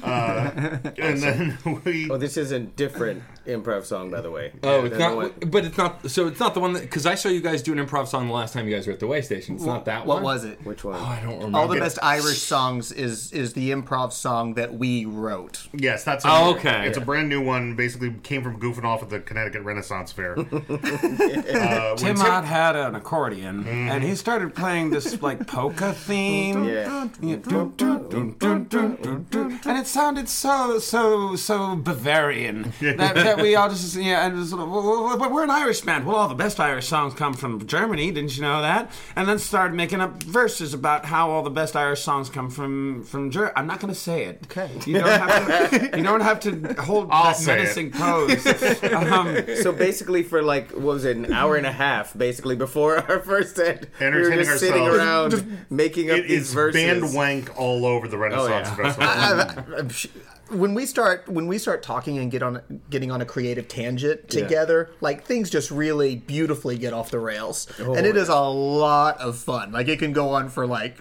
[0.03, 4.53] Uh, and then we oh, this is a different improv song, by the way.
[4.63, 5.17] Oh, Yeah, it's not.
[5.17, 6.11] one- But it's not.
[6.11, 8.27] So it's not the one that because I saw you guys do an improv song
[8.27, 9.57] the last time you guys were at the way station.
[9.57, 10.23] It's not that one.
[10.23, 10.65] What was it?
[10.65, 10.95] Which one?
[10.97, 11.59] Oh, I don't remember.
[11.59, 15.38] All the best Irish songs is is the improv song that we wrote.
[15.73, 16.87] Yes, that's Oh, okay.
[16.87, 17.77] It's a brand new one.
[17.77, 20.39] Basically, came from goofing off at the Connecticut Renaissance Fair.
[20.39, 25.93] uh, when Tim Tim- Ott had an accordion, and he started playing this like polka
[25.93, 26.65] theme.
[26.65, 27.09] Yeah.
[27.21, 29.61] Yeah, dun, dun, dun, dun, dun, dun, dun.
[29.65, 34.39] And it sounded so so so Bavarian that, that we all just yeah and it
[34.39, 36.07] was, well, well, well, we're an Irish band.
[36.07, 38.11] Well, all the best Irish songs come from Germany.
[38.11, 38.91] Didn't you know that?
[39.17, 43.03] And then started making up verses about how all the best Irish songs come from
[43.05, 43.53] from Germany.
[43.57, 44.41] I'm not going to say it.
[44.45, 44.71] Okay.
[44.87, 45.91] You don't have to.
[45.99, 47.57] You don't have to hold I'll that say it.
[47.59, 48.47] menacing pose.
[49.09, 52.99] Um, So basically, for like what was it, an hour and a half, basically before
[53.11, 55.35] our first set, we were Entertaining just sitting ourselves.
[55.37, 56.81] around making up it these is verses.
[56.83, 58.93] band wank all over the Renaissance yeah.
[58.93, 59.75] Festival.
[59.79, 60.07] I'm sh-
[60.51, 64.31] when we start when we start talking and get on getting on a creative tangent
[64.31, 69.19] together, like things just really beautifully get off the rails, and it is a lot
[69.21, 69.73] of fun.
[69.73, 70.97] Like it can go on for like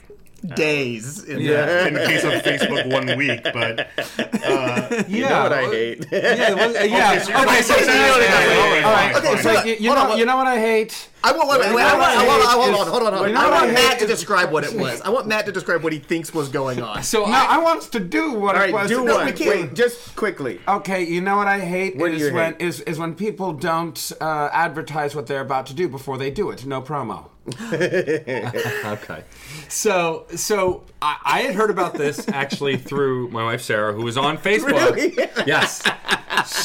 [0.55, 1.23] days.
[1.23, 6.05] in in the case of Facebook, one week, but yeah, You know what I hate?
[6.11, 7.19] Yeah, well, yeah.
[7.21, 9.13] so you're Okay, like- so, so you're like- yeah, all right, all right.
[9.13, 9.43] fine, Okay, fine.
[9.43, 10.19] so Hold on, you, you hold know, on.
[10.19, 11.09] you know what I hate?
[11.23, 13.13] I want, wait, wait, wait, I want, I want, I want, hold on, hold on,
[13.13, 13.33] hold on.
[13.33, 15.01] know I what want I Matt hate to is- describe what it was.
[15.01, 17.01] I want Matt to describe what he thinks was going on.
[17.03, 18.87] So No, I, I want us to do what All it right, was.
[18.89, 19.25] do No, one.
[19.25, 19.49] we can't.
[19.69, 20.61] Wait, just quickly.
[20.67, 22.61] Okay, you know what I hate What do is you when hate?
[22.61, 26.51] is is when people don't uh, advertise what they're about to do before they do
[26.51, 26.65] it.
[26.65, 27.29] No promo.
[27.71, 29.23] okay.
[29.69, 34.17] So so I, I had heard about this actually through my wife Sarah, who was
[34.17, 34.67] on Facebook.
[34.95, 35.15] Really?
[35.45, 35.83] Yes.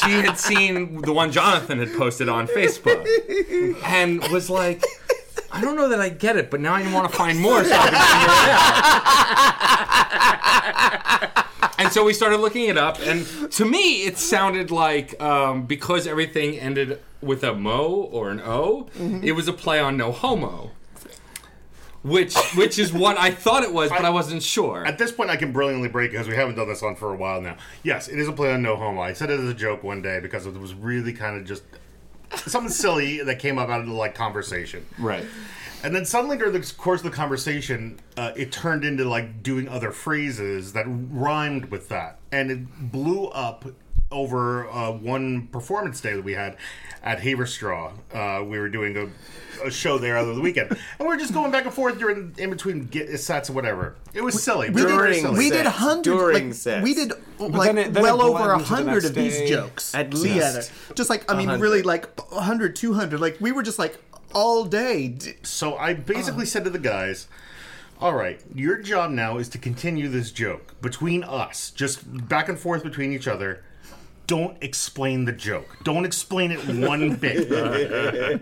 [0.01, 3.05] She had seen the one Jonathan had posted on Facebook
[3.83, 4.83] and was like,
[5.51, 7.71] I don't know that I get it, but now I want to find more so
[7.73, 8.33] I can figure
[11.33, 11.45] it out.
[11.79, 16.07] And so we started looking it up, and to me, it sounded like um, because
[16.07, 18.87] everything ended with a mo or an o,
[19.21, 20.71] it was a play on no homo.
[22.03, 24.85] Which, which is what I thought it was, but I wasn't sure.
[24.85, 27.15] At this point, I can brilliantly break because we haven't done this on for a
[27.15, 27.55] while now.
[27.81, 29.01] Yes, it is a play on no homo.
[29.01, 31.63] I said it as a joke one day because it was really kind of just
[32.45, 34.85] something silly that came up out of the like conversation.
[34.99, 35.23] Right.
[35.83, 39.67] And then suddenly, during the course of the conversation, uh, it turned into like doing
[39.67, 43.65] other phrases that rhymed with that, and it blew up
[44.13, 46.55] over uh, one performance day that we had
[47.03, 47.91] at Haverstraw.
[48.13, 51.33] Uh, we were doing a, a show there over the weekend, and we were just
[51.33, 53.95] going back and forth during in between get, sets or whatever.
[54.13, 54.69] It was silly.
[54.69, 55.37] we very did, silly.
[55.37, 56.03] we did hundreds.
[56.03, 56.83] During like, sex.
[56.83, 59.37] We did like then it- then well over a bled into the hundred of these
[59.37, 59.47] day.
[59.49, 60.57] jokes At together.
[60.59, 60.71] least.
[60.95, 61.61] Just like I mean, 100.
[61.63, 63.19] really like 100, 200.
[63.19, 63.97] Like we were just like
[64.33, 65.17] all day.
[65.43, 67.27] So I basically said to the guys,
[67.99, 72.57] "All right, your job now is to continue this joke between us, just back and
[72.57, 73.63] forth between each other.
[74.33, 75.77] Don't explain the joke.
[75.83, 77.51] Don't explain it one bit."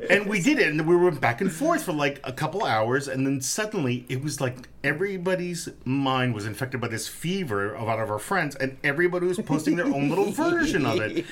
[0.09, 3.09] and we did it, and we went back and forth for like a couple hours,
[3.09, 7.99] and then suddenly it was like everybody's mind was infected by this fever of out
[7.99, 11.25] of our friends, and everybody was posting their own little version of it.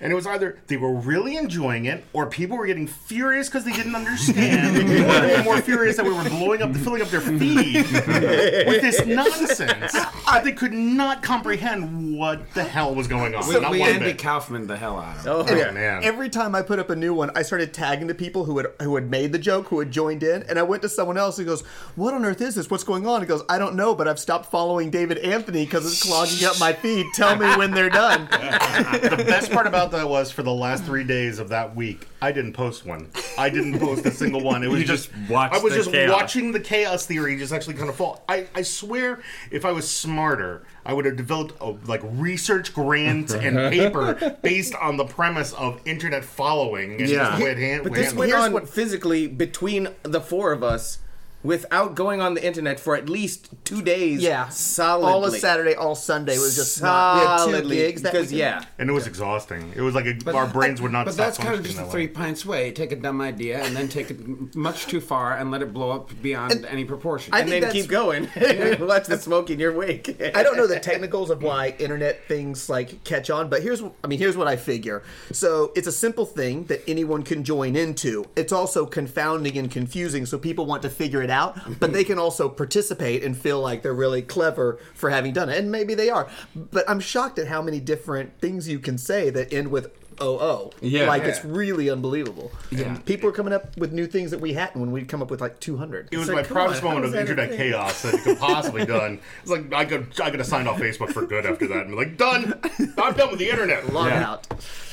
[0.00, 3.64] And it was either they were really enjoying it, or people were getting furious because
[3.64, 4.82] they didn't understand, or
[5.20, 9.04] they were more furious that we were blowing up, filling up their feed with this
[9.06, 9.92] nonsense.
[9.92, 13.46] that They could not comprehend what the hell was going on.
[13.46, 14.18] We, not we one Andy bit.
[14.18, 15.26] Kaufman the hell out of.
[15.26, 15.28] it.
[15.28, 15.70] Oh, Oh, yeah.
[15.70, 16.02] man.
[16.02, 18.66] Every time I put up a new one, I started tagging the people who had
[18.80, 21.36] who had made the joke, who had joined in, and I went to someone else
[21.36, 21.62] who goes,
[21.94, 22.70] "What on earth is this?
[22.70, 25.86] What's going on?" He goes, "I don't know, but I've stopped following David Anthony because
[25.86, 27.06] it's clogging up my feed.
[27.14, 31.04] Tell me when they're done." the best part about that was for the last three
[31.04, 33.08] days of that week, I didn't post one.
[33.38, 34.62] I didn't post a single one.
[34.62, 36.12] It was You just, just I was the just chaos.
[36.12, 38.22] watching the chaos theory just actually kind of fall.
[38.28, 43.30] I, I swear, if I was smarter, I would have developed a like research grant
[43.34, 46.92] and paper based on the premise of internet following.
[47.00, 47.24] And Yeah.
[47.24, 50.52] just the way it hand, But way this went on what- physically between the four
[50.52, 50.98] of us
[51.42, 54.22] without going on the internet for at least two days.
[54.22, 55.12] Yeah, solidly.
[55.12, 57.14] All of Saturday, all Sunday was just not.
[57.14, 58.62] We had two Solidly, gigs that because weekend.
[58.62, 59.72] yeah, and it was exhausting.
[59.74, 61.02] It was like a, our brains would not.
[61.02, 61.06] Stop.
[61.06, 62.12] But stop that's kind of just a that three way.
[62.12, 62.72] pints way.
[62.72, 65.90] Take a dumb idea and then take it much too far and let it blow
[65.90, 67.34] up beyond any proportion.
[67.34, 68.24] I and then keep going.
[68.80, 70.20] Watch the smoke in your wake.
[70.34, 74.06] I don't know the technicals of why internet things like catch on, but here's I
[74.06, 75.02] mean here's what I figure.
[75.32, 78.26] So it's a simple thing that anyone can join into.
[78.36, 82.18] It's also confounding and confusing, so people want to figure it out, but they can
[82.18, 86.10] also participate and feel like they're really clever for having done it, and maybe they
[86.10, 86.28] are.
[86.54, 90.70] But I'm shocked at how many different things you can say that end with OO.
[90.80, 91.06] Yeah.
[91.06, 91.28] like Yeah.
[91.30, 92.50] it's really unbelievable.
[92.70, 92.96] Yeah.
[93.04, 95.40] people are coming up with new things that we hadn't when we'd come up with
[95.40, 96.08] like 200.
[96.10, 97.58] It was like, my proudest on, moment of internet thing?
[97.58, 99.20] chaos that you could possibly done.
[99.42, 101.90] It's like I could I could have signed off Facebook for good after that and
[101.90, 102.58] be like, done.
[102.98, 103.92] I'm done with the internet.
[103.92, 104.30] Log Yeah.
[104.30, 104.46] out.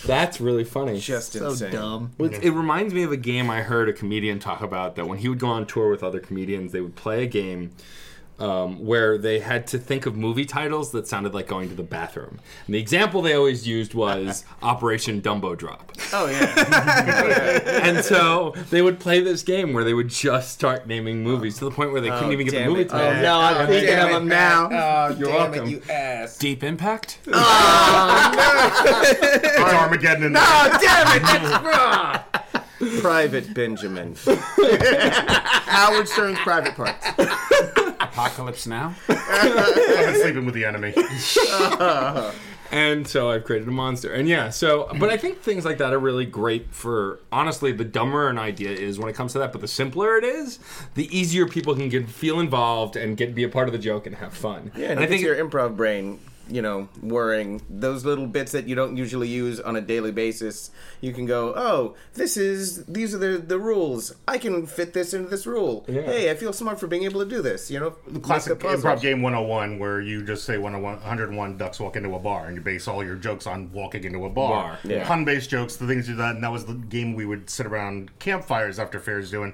[0.06, 1.00] That's really funny.
[1.00, 1.72] Just So insane.
[1.74, 2.12] dumb.
[2.20, 5.20] It, it reminds me of a game I heard a comedian talk about that when
[5.20, 7.72] he would go on tour with other comedians, they would play a game
[8.40, 11.84] um, where they had to think of movie titles that sounded like going to the
[11.84, 12.40] bathroom.
[12.66, 15.92] And the example they always used was Operation Dumbo Drop.
[16.14, 17.82] Oh yeah.
[17.84, 21.66] And so they would play this game where they would just start naming movies to
[21.66, 22.90] the point where they couldn't Oh, even get the movie it.
[22.90, 23.08] title.
[23.18, 24.70] Oh, no, I'm thinking of them now.
[24.72, 25.68] Oh, You're damn welcome.
[25.68, 26.38] It, you ass.
[26.38, 27.20] Deep Impact?
[28.82, 30.44] It's Armageddon in there.
[30.46, 31.24] Oh damn it!
[32.80, 34.16] That's Private Benjamin.
[34.26, 37.06] Howard Stern's private parts.
[38.20, 38.94] Apocalypse Now?
[39.10, 40.94] I've been sleeping with the enemy.
[42.72, 44.14] And so I've created a monster.
[44.14, 47.84] And yeah, so, but I think things like that are really great for, honestly, the
[47.84, 50.60] dumber an idea is when it comes to that, but the simpler it is,
[50.94, 54.06] the easier people can get feel involved and get be a part of the joke
[54.06, 54.72] and have fun.
[54.76, 57.62] Yeah, and I think your improv brain you know, worrying.
[57.70, 61.54] Those little bits that you don't usually use on a daily basis, you can go,
[61.56, 64.14] oh, this is these are the the rules.
[64.28, 65.84] I can fit this into this rule.
[65.88, 67.70] Hey, I feel smart for being able to do this.
[67.72, 68.92] You know, The classic Make a puzzle.
[68.92, 72.56] improv game 101 where you just say 101, 101 ducks walk into a bar and
[72.56, 74.50] you base all your jokes on walking into a bar.
[74.50, 75.08] Bar, yeah.
[75.08, 77.50] Pun based jokes, the things you do that, and that was the game we would
[77.50, 79.54] sit around campfires after fairs doing.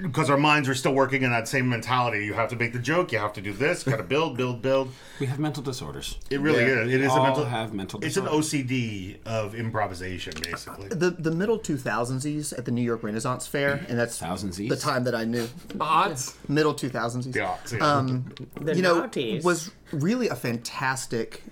[0.00, 2.24] Because our minds are still working in that same mentality.
[2.26, 4.60] You have to make the joke, you have to do this, got to build, build,
[4.60, 4.90] build.
[5.20, 6.18] We have mental disorders.
[6.30, 6.82] It really Yeah.
[6.82, 6.92] is.
[6.94, 7.44] It is all a mental.
[7.46, 8.26] have mental It's an.
[8.26, 10.88] OCD of improvisation, basically.
[10.88, 14.68] The the middle 2000s at the New York Renaissance Fair, and that's Thousandsies?
[14.68, 15.48] the time that I knew.
[15.80, 16.36] Odds.
[16.48, 17.34] Middle 2000s.
[17.34, 17.78] Yeah, see.
[17.80, 18.26] Um,
[18.60, 19.44] The you know, naughties.
[19.44, 21.42] was really a fantastic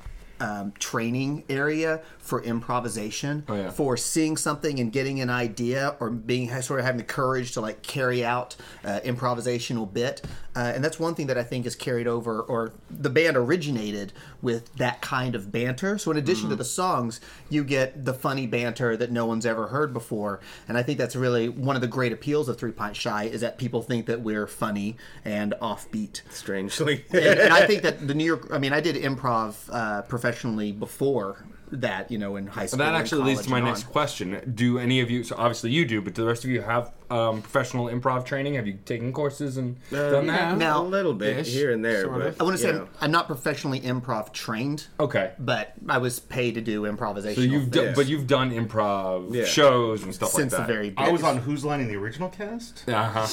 [0.44, 3.70] um, training area for improvisation, Oh, yeah.
[3.70, 7.60] for seeing something and getting an idea, or being sort of having the courage to
[7.60, 10.22] like carry out uh, improvisational bit.
[10.56, 14.12] Uh, and that's one thing that I think is carried over, or the band originated
[14.40, 15.98] with that kind of banter.
[15.98, 16.50] So in addition Mm-hmm.
[16.50, 20.40] to the songs, you get the funny banter that no one's ever heard before.
[20.68, 23.40] And I think that's really one of the great appeals of Three Pint Shy is
[23.40, 28.14] that people think that we're funny and offbeat Strangely, and, and I think that the
[28.14, 28.48] New York.
[28.52, 32.10] I mean, I did improv uh, professionally before that.
[32.10, 32.78] You know, in high school.
[32.78, 33.92] That actually leads to my next on.
[33.92, 34.52] question.
[34.54, 36.92] Do any of you, so obviously you do, but do the rest of you have
[37.10, 38.54] um, professional improv training?
[38.54, 40.56] Have you taken courses and done that?
[40.58, 42.02] Now- a little bit Ish, here and there.
[42.02, 42.40] sort but, of.
[42.40, 42.88] I want to say I'm.
[43.00, 45.32] I'm not professionally improv trained, Okay.
[45.38, 47.42] but I was paid to do improvisation.
[47.42, 47.96] So you've done, Yes.
[47.96, 49.44] but you've done improv Yeah.
[49.44, 50.66] shows and stuff since like that.
[50.68, 50.94] the that.
[50.94, 50.94] very.
[50.96, 53.26] I was on Whose Line in the original cast Uh-huh.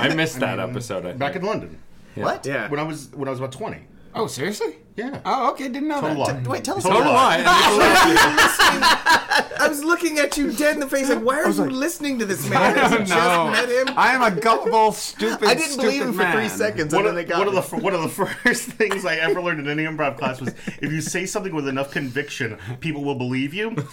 [0.00, 1.06] I missed that episode.
[1.06, 1.78] I back in London
[2.14, 2.44] what?
[2.46, 2.68] Yeah.
[2.68, 3.78] when I was when I was about twenty.
[4.14, 4.76] Oh, seriously?
[4.96, 5.20] Yeah.
[5.24, 5.68] Oh, okay.
[5.68, 6.42] Didn't know Total that.
[6.44, 6.50] lie.
[6.50, 6.82] Wait, tell us.
[6.82, 7.42] Total about lie.
[9.58, 12.26] I was looking at you dead in the face, like, why are you listening to
[12.26, 12.76] this man?
[12.76, 13.50] I don't just know.
[13.50, 13.94] met him?
[13.96, 15.48] I am a gullible, stupid.
[15.48, 17.56] I didn't believe stupid him for three seconds, One and of, then it got one,
[17.56, 18.08] of the, one of the
[18.44, 21.68] first things I ever learned in any improv class was if you say something with
[21.68, 23.68] enough conviction, people will believe you.
[23.68, 23.78] And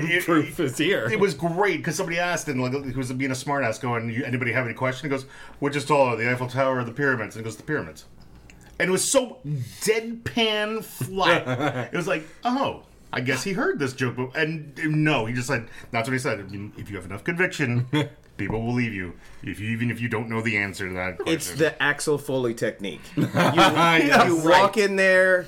[0.00, 1.08] it, Proof is here.
[1.10, 4.52] It was great because somebody asked, and like he was being a smartass, going, "Anybody
[4.52, 5.26] have any question?" He goes,
[5.60, 8.06] "Which is taller, the Eiffel Tower or the pyramids?" And he goes, "The pyramids."
[8.78, 9.38] And it was so
[9.80, 11.88] deadpan flat.
[11.92, 12.82] it was like, "Oh."
[13.12, 16.18] I guess he heard this joke, but, and no, he just said that's what he
[16.18, 16.40] said.
[16.76, 17.86] If you, have enough conviction,
[18.36, 19.12] people will believe you,
[19.44, 21.32] if you even if you don't know the answer to that question.
[21.34, 23.02] It's the Axel Foley technique.
[23.16, 24.62] You, Yes, you right.
[24.62, 25.46] walk in there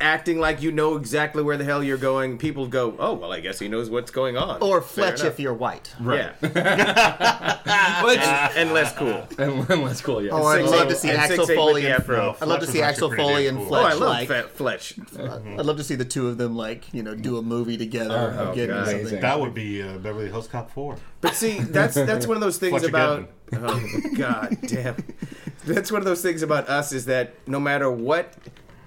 [0.00, 2.38] acting like you know exactly where the hell you're going.
[2.38, 5.54] People go, "Oh, well, I guess he knows what's going on." or Fletch if you're
[5.54, 5.94] white.
[6.00, 6.32] Right.
[6.42, 9.26] yeah, Which, and, and less cool.
[9.38, 10.32] and, and let's cool, yeah.
[10.32, 12.08] Oh, I'd love to see Axel six eight with Foley and.
[12.08, 13.74] No, I'd love to Fletch see Axel Foley and cool.
[13.74, 14.28] Oh, I love like.
[14.28, 14.94] Fat Fletch.
[15.18, 18.34] I'd love to see the two of them like you know do a movie together.
[18.38, 18.90] Oh, and get into God.
[18.90, 19.20] something.
[19.20, 20.96] That would be uh, Beverly Hills Cop 4.
[21.20, 23.30] But see, that's that's one of those things Fletcher about.
[23.52, 24.96] Oh God damn!
[25.64, 28.34] That's one of those things about us is that no matter what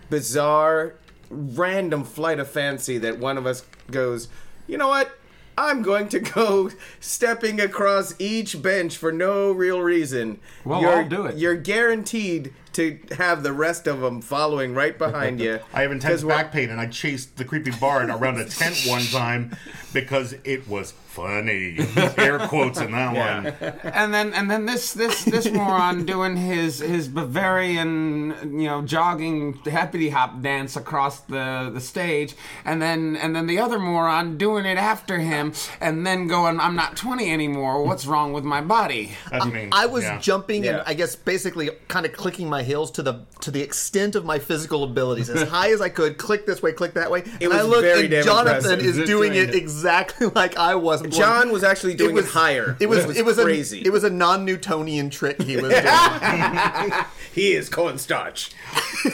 [0.10, 0.96] bizarre,
[1.30, 4.28] random flight of fancy that one of us goes,
[4.68, 5.12] you know what?
[5.60, 10.40] I'm going to go stepping across each bench for no real reason.
[10.64, 11.38] Well, you're, I'll do it.
[11.38, 15.60] You're guaranteed to have the rest of them following right behind you.
[15.74, 18.46] I have intense 'Cause we're- back pain, and I chased the creepy bard around a
[18.46, 19.56] tent one time
[19.94, 21.78] because it was funny.
[22.18, 23.44] Air quotes in that Yeah.
[23.44, 23.74] one.
[23.94, 29.54] and then and then this this this moron doing his his Bavarian you know jogging
[29.66, 34.66] happy hop dance across the the stage, and then and then the other moron doing
[34.66, 37.84] it after him, and then going, "I'm not 20 anymore.
[37.84, 39.70] What's wrong with my body?" That's me.
[39.72, 40.20] I was Yeah.
[40.20, 40.72] jumping Yeah.
[40.80, 44.26] and I guess basically kind of clicking my heels to the to the extent of
[44.26, 46.18] my physical abilities, as high as I could.
[46.18, 47.24] Click this way, click that way.
[47.42, 48.80] and I was look, very and Jonathan impressive.
[48.80, 49.56] is Just doing doing it it.
[49.56, 51.02] exactly like I was.
[51.10, 52.78] John was actually doing it, was- higher.
[52.80, 53.82] It was which it was crazy.
[53.82, 56.94] A, it was a non-Newtonian trick he was doing.
[57.34, 58.52] he is cornstarch.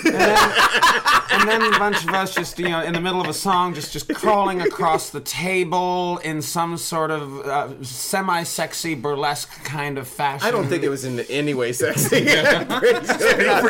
[0.04, 3.74] and then a bunch of us just you know in the middle of a song
[3.74, 10.08] just just crawling across the table in some sort of uh, semi-sexy burlesque kind of
[10.08, 10.48] fashion.
[10.48, 12.30] I don't think it was in any way sexy.
[12.32, 13.60] I'm pretty sure.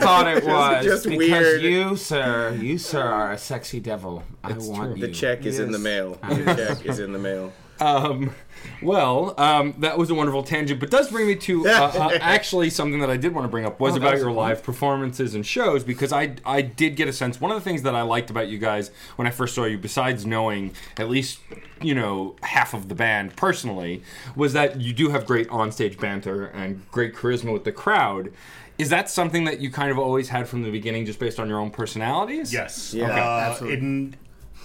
[0.00, 1.62] thought it was just because weird.
[1.62, 4.22] you, sir, you, sir, are a sexy devil.
[4.42, 5.06] I want you.
[5.06, 6.18] The check is in the mail.
[6.28, 7.35] The check is in the mail.
[7.78, 8.34] Um,
[8.82, 12.70] well, um, that was a wonderful tangent, but does bring me to uh, uh, actually
[12.70, 15.84] something that I did want to bring up was about your live performances and shows
[15.84, 17.38] because I I did get a sense.
[17.40, 19.76] One of the things that I liked about you guys when I first saw you,
[19.78, 21.40] besides knowing at least
[21.82, 24.02] you know half of the band personally,
[24.34, 28.32] was that you do have great onstage banter and great charisma with the crowd.
[28.78, 31.48] Is that something that you kind of always had from the beginning, just based on
[31.48, 32.52] your own personalities?
[32.52, 32.92] Yes.
[32.92, 33.78] Yeah, Uh, absolutely.
[33.78, 34.14] in-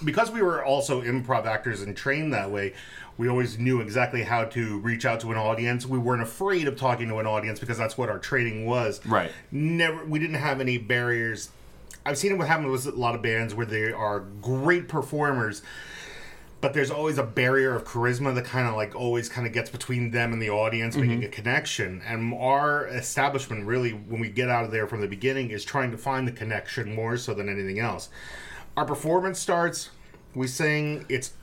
[0.03, 2.73] because we were also improv actors and trained that way,
[3.17, 5.85] we always knew exactly how to reach out to an audience.
[5.85, 9.05] We weren't afraid of talking to an audience because that's what our training was.
[9.05, 9.31] Right.
[9.51, 10.05] Never.
[10.05, 11.49] We didn't have any barriers
[12.05, 15.61] I've seen it what happen with a lot of bands where they are great performers,
[16.59, 19.69] but there's always a barrier of charisma that kind of like always kind of gets
[19.69, 21.25] between them and the audience, making mm-hmm.
[21.25, 22.01] a connection.
[22.05, 25.91] And our establishment really, when we get out of there from the beginning, is trying
[25.91, 28.09] to find the connection more so than anything else.
[28.77, 29.89] Our performance starts,
[30.33, 31.33] we sing, it's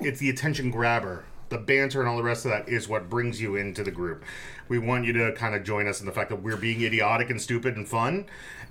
[0.00, 1.24] it's the attention grabber.
[1.48, 4.22] The banter and all the rest of that is what brings you into the group.
[4.68, 7.30] We want you to kind of join us in the fact that we're being idiotic
[7.30, 8.26] and stupid and fun,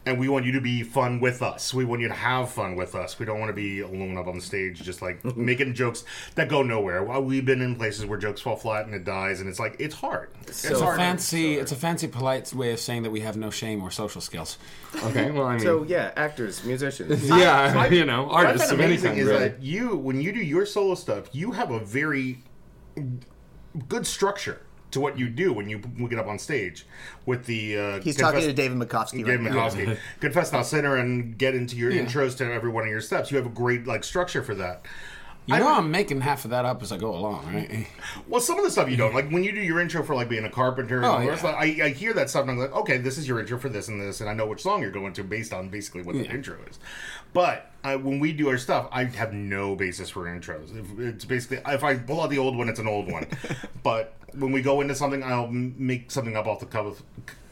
[0.05, 1.73] and we want you to be fun with us.
[1.73, 3.17] We want you to have fun with us.
[3.17, 6.05] We don't want to be alone up on the stage just like making jokes
[6.35, 7.03] that go nowhere.
[7.03, 9.75] Well, we've been in places where jokes fall flat and it dies, and it's like
[9.79, 10.29] it's hard.
[10.47, 13.81] It's a fancy, it's a fancy, polite way of saying that we have no shame
[13.81, 14.59] or social skills.
[15.03, 17.27] Okay, well, I mean, So yeah, actors, musicians.
[17.29, 19.39] yeah, you know, What I artists find of any kind, is really.
[19.39, 22.43] that you, when you do your solo stuff, you have a very
[23.89, 25.79] good structure to what you do when you
[26.09, 26.85] get up on stage
[27.25, 27.77] with the.
[27.77, 29.69] Uh, He's Confess- talking to David Mikofsky David right now.
[29.69, 29.97] Mikofsky.
[30.21, 33.29] Confess Now Sinner and get into your intros to every one of your steps.
[33.31, 34.85] You have a great like structure for that.
[35.47, 37.87] You know, I'm making half of that up as I go along, right?
[38.27, 40.27] Well, some of the stuff you don't like when you do your intro for like
[40.27, 40.97] being a carpenter.
[40.97, 41.35] And Oh, all yeah.
[41.35, 43.69] that, I, I hear that stuff and I'm like, okay, this is your intro for
[43.69, 46.15] this and this, and I know which song you're going to based on basically what
[46.15, 46.79] the intro is.
[47.33, 50.75] But when we do our stuff, I have no basis for intros.
[50.77, 53.27] If it's basically if I pull out the old one, it's an old one.
[53.83, 57.01] but when we go into something, I'll make something up off the cuff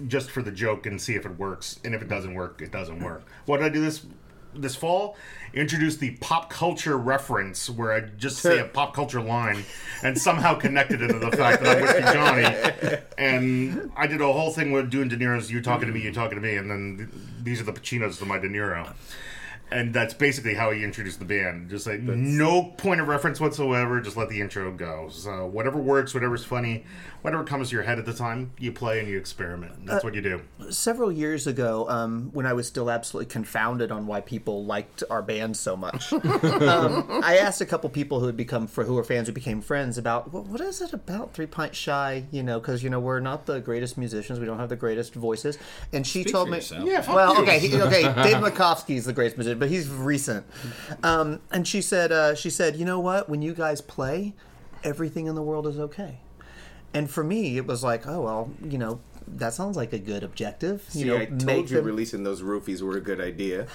[0.07, 1.79] just for the joke and see if it works.
[1.85, 3.23] And if it doesn't work, it doesn't work.
[3.45, 4.05] What did I do this?
[4.57, 5.17] This fall,
[5.53, 9.63] introduced the pop culture reference where I just say a pop culture line
[10.03, 13.01] and somehow connected it to the fact that I'm Whiskey Johnny.
[13.17, 16.13] And I did a whole thing with doing De Niro's "You talking to me, you
[16.13, 18.93] talking to me," and then these are the Pacinos to my De Niro.
[19.71, 21.71] And that's basically how he introduced the band.
[21.71, 23.99] Just like no point of reference whatsoever.
[23.99, 25.09] Just let the intro go.
[25.09, 26.85] So whatever works, whatever's funny,
[27.25, 29.83] whatever comes to your head at the time, you play and you experiment.
[29.83, 30.41] That's what you do.
[30.69, 35.23] Several years ago, um, when I was still absolutely confounded on why people liked our
[35.23, 39.03] band so much, um, I asked a couple people who had become for who were
[39.03, 42.25] fans who became friends about what, what is it about Three Pint Shy?
[42.29, 45.15] You know, because you know we're not the greatest musicians, we don't have the greatest
[45.15, 45.57] voices,
[45.91, 46.87] and she Speak told me, yourself.
[46.87, 48.03] Yeah, well, okay, he, okay.
[48.23, 50.45] Dave Mikofsky is the greatest musician, but he's recent.
[51.01, 53.27] Um, and she said, uh, she said, you know what?
[53.27, 54.35] When you guys play,
[54.83, 56.19] everything in the world is okay.
[56.95, 60.23] And for me, it was like, oh well, you know, that sounds like a good
[60.23, 60.83] objective.
[60.93, 63.67] You See, know, I told you them- releasing those roofies were a good idea.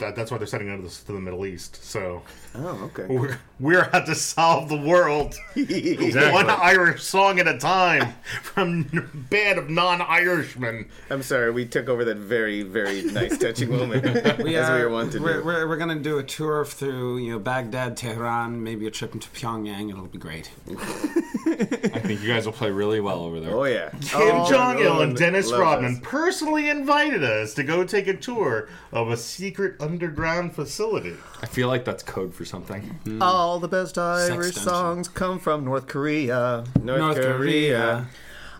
[0.00, 1.82] That, that's why they're sending out this to the Middle East.
[1.84, 2.22] So
[2.56, 3.06] Oh, okay.
[3.08, 5.34] we're, we're out to solve the world.
[5.54, 10.88] One Irish song at a time from a band of non-Irishmen.
[11.10, 14.02] I'm sorry, we took over that very, very nice, touching moment
[14.42, 15.44] We as we are, were wanted to we're, do.
[15.44, 19.12] we're, we're going to do a tour through, you know, Baghdad, Tehran, maybe a trip
[19.14, 19.90] into Pyongyang.
[19.90, 20.50] It'll be great.
[20.68, 23.54] I think you guys will play really well over there.
[23.54, 26.00] Oh yeah, Kim Oh, Jong Il and Dennis Rodman us.
[26.02, 31.16] personally invited us to go take a tour of a secret underground facility.
[31.42, 32.82] I feel like that's code for something.
[33.04, 33.20] Hmm.
[33.22, 34.62] all the best Irish dungeon.
[34.62, 36.64] songs come from North Korea.
[36.82, 37.36] North, North Korea.
[37.36, 38.06] Korea.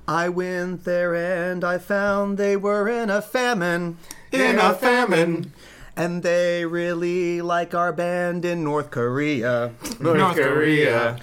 [0.08, 3.98] I went there and I found they were in a famine.
[4.32, 5.52] In a famine.
[5.96, 9.72] And they really like our band in North Korea.
[10.00, 11.18] North Korea.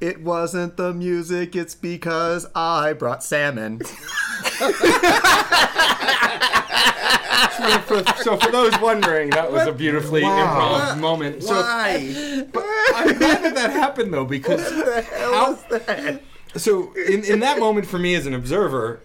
[0.00, 3.80] It wasn't the music, it's because I brought salmon.
[7.82, 11.42] for, so for those wondering, that was a beautifully improv moment.
[11.42, 12.46] So Why?
[12.94, 14.70] I'm glad that that happened though because
[15.12, 15.58] how,
[16.56, 19.00] so in, in that moment for me as an observer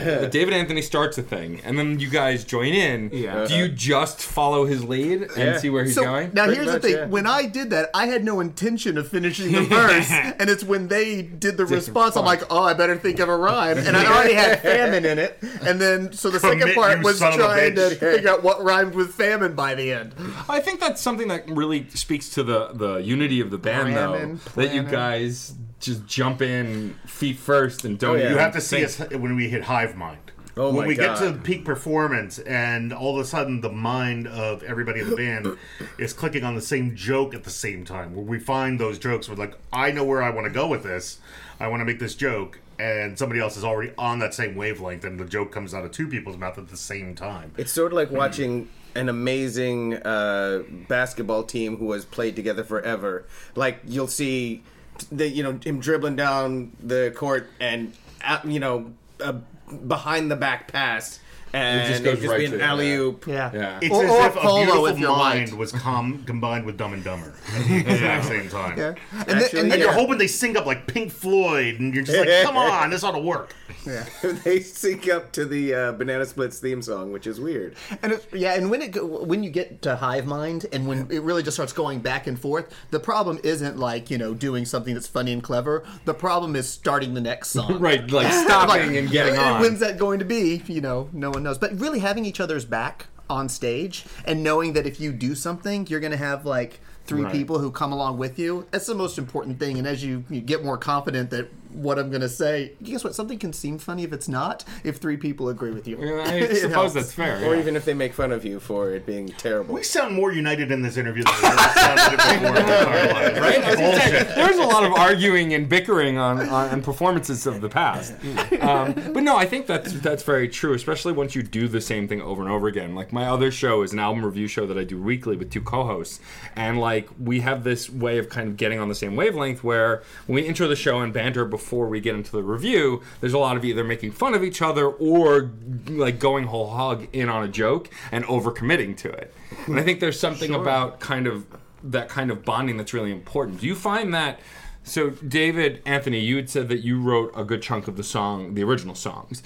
[0.30, 3.44] David Anthony starts a thing and then you guys join in Yeah.
[3.46, 5.58] do you just follow his lead and Yeah.
[5.58, 7.06] see where he's So going now Pretty here's much, the thing: yeah.
[7.06, 10.88] when I did that, I had no intention of finishing the verse, and it's when
[10.88, 14.06] they did the response, I'm like, "Oh, I better think of a rhyme," and I
[14.14, 17.42] already had famine in it, and then so the second part was son of a
[17.42, 20.14] trying to figure out what rhymed with famine by the end.
[20.48, 24.40] I think that's something that really speaks to the the unity of the band Planning,
[24.54, 28.30] though that you guys just jump in feet first and don't yeah.
[28.30, 29.12] You have to see think.
[29.12, 30.32] us when we hit hive mind.
[30.56, 31.20] Oh when we God.
[31.20, 35.16] get to peak performance, and all of a sudden the mind of everybody in the
[35.16, 35.56] band
[35.98, 38.14] is clicking on the same joke at the same time.
[38.14, 40.82] Where we find those jokes, we're like, I know where I want to go with
[40.82, 41.20] this.
[41.60, 45.04] I want to make this joke, and somebody else is already on that same wavelength,
[45.04, 47.52] and the joke comes out of two people's mouth at the same time.
[47.56, 53.26] It's sort of like watching an amazing uh, basketball team who has played together forever.
[53.54, 54.64] Like you'll see,
[55.10, 57.92] the you know him dribbling down the court and
[58.24, 61.20] uh, you know a behind the back pass.
[61.52, 62.66] And just it goes would just right be an yeah.
[62.70, 63.26] alley oop.
[63.26, 63.50] Yeah.
[63.52, 63.78] Yeah.
[63.82, 65.58] It's Or- as or if a Polo beautiful if you're mind white.
[65.58, 68.78] was com- combined with Dumb and Dumber at the exact same time.
[68.78, 68.94] Yeah.
[69.12, 69.86] And, Actually, and And yeah.
[69.86, 73.02] you're hoping they sync up like Pink Floyd, and you're just like, come on, this
[73.04, 73.54] ought to work.
[74.44, 77.74] they sync up to the uh, Banana Splits theme song, which is weird.
[78.02, 78.94] And it's, yeah, and when it
[79.26, 82.38] when you get to hive mind, and when it really just starts going back and
[82.38, 85.84] forth, the problem isn't like you know doing something that's funny and clever.
[86.04, 87.78] The problem is starting the next song.
[87.88, 89.60] Right, like stopping and getting on.
[89.60, 90.62] When's that going to be?
[90.66, 91.58] You know, no one knows.
[91.58, 95.86] But really having each other's back on stage and knowing that if you do something,
[95.88, 97.32] you're going to have like three Right.
[97.32, 98.66] people who come along with you.
[98.70, 99.78] That's the most important thing.
[99.78, 103.14] And as you, you get more confident that what I'm going to say, guess what?
[103.14, 104.64] Something can seem funny if it's not.
[104.84, 106.94] If three people agree with you, Yeah, I suppose helps.
[106.94, 107.44] that's fair.
[107.44, 107.60] Or yeah.
[107.60, 109.74] even if they make fun of you for it being terrible.
[109.74, 113.38] We sound more united in this interview than we've ever sounded before in our lives.
[113.40, 113.62] Right?
[113.64, 114.28] I was gonna say, Bullshit.
[114.34, 118.14] there's a lot of arguing and bickering on, on, on performances of the past.
[118.58, 122.08] Um, but no, I think that's that's very true, especially once you do the same
[122.08, 122.94] thing over and over again.
[122.94, 125.60] Like my other show is an album review show that I do weekly with two
[125.60, 126.20] co-hosts,
[126.56, 130.02] and like we have this way of kind of getting on the same wavelength where
[130.26, 133.38] when we intro the show and banter before we get into the review, there's a
[133.38, 135.50] lot of either making fun of each other or
[135.88, 139.34] like going whole hog in on a joke and overcommitting to it.
[139.66, 141.46] And I think there's something about kind of
[141.82, 143.60] that kind of bonding that's really important.
[143.60, 144.40] Do you find that?
[144.84, 148.54] So, David Anthony, you had said that you wrote a good chunk of the song,
[148.54, 149.42] the original songs.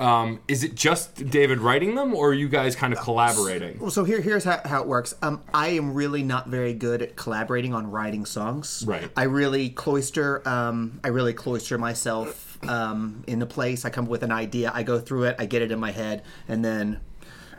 [0.00, 3.78] Um, is it just David writing them, or are you guys kind of collaborating?
[3.78, 5.14] Well, so here, here's how, how it works.
[5.22, 8.84] Um, I am really not very good at collaborating on writing songs.
[8.86, 9.10] Right.
[9.16, 10.46] I really cloister.
[10.48, 13.84] Um, I really cloister myself um, in the place.
[13.84, 14.72] I come up with an idea.
[14.74, 15.36] I go through it.
[15.38, 17.00] I get it in my head, and then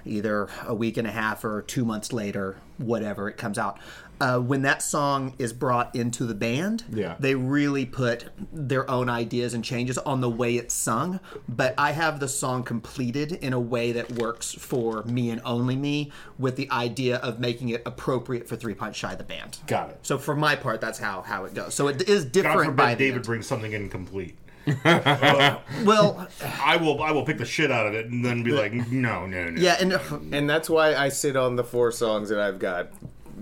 [0.05, 3.79] either a week and a half or two months later, whatever it comes out.
[4.21, 7.15] Uh, when that song is brought into the band, Yeah.
[7.19, 11.19] they really put their own ideas and changes on the way it's sung.
[11.49, 15.75] But I have the song completed in a way that works for me and only
[15.75, 19.57] me, with the idea of making it appropriate for Three Pint Shy, the band.
[19.65, 19.99] Got it.
[20.03, 21.73] So for my part, that's how how it goes.
[21.73, 23.25] So it is different by forbid the David end.
[23.25, 24.37] brings something incomplete.
[25.83, 26.27] Well,
[26.63, 29.25] I will I will pick the shit out of it and then be like, no,
[29.25, 29.59] no, no.
[29.59, 29.93] yeah, and
[30.33, 32.89] And that's why I sit on the four songs that I've got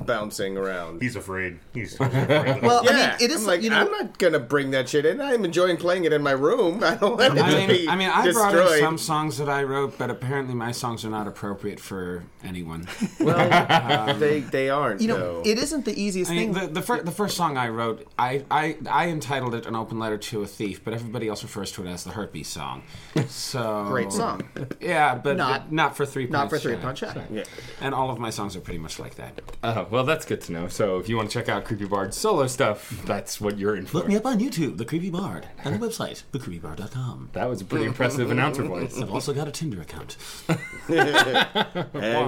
[0.06, 1.02] bouncing around.
[1.02, 1.60] He's afraid.
[1.74, 2.62] He's totally afraid.
[2.62, 3.78] well, yeah, I mean, it is I'm like you know.
[3.78, 5.20] I'm not gonna bring that shit in.
[5.22, 6.84] I'm enjoying playing it in my room.
[6.84, 9.64] I don't let it I be I mean, I brought in some songs that I
[9.64, 12.88] wrote, but apparently my songs are not appropriate for anyone.
[13.20, 15.02] Well, um, they they aren't.
[15.02, 15.42] you know, though.
[15.46, 16.68] it isn't the easiest I mean, thing.
[16.68, 20.00] the, the, fir- the first song I wrote, I, I, I entitled it "An Open
[20.00, 22.84] Letter to a Thief," but everybody else refers to it as the Heartbeat song.
[23.28, 24.48] So Great song.
[24.80, 26.28] Yeah, but Not- not not for three.
[26.28, 26.82] Not for Punch Three Shy.
[26.82, 27.44] Punch yeah.
[27.82, 29.42] And all of my songs are pretty much like that.
[29.64, 30.68] Oh, well, that's good to know.
[30.68, 33.86] So, if you want to check out Creepy Bard's solo stuff, that's what you're in
[33.86, 33.98] for.
[34.00, 37.30] Look me up on YouTube, The Creepy Bard, and the website, thecreepybard.com.
[37.34, 39.00] That was a pretty impressive announcer voice.
[39.02, 40.18] I've also got a Tinder account.
[40.50, 40.60] and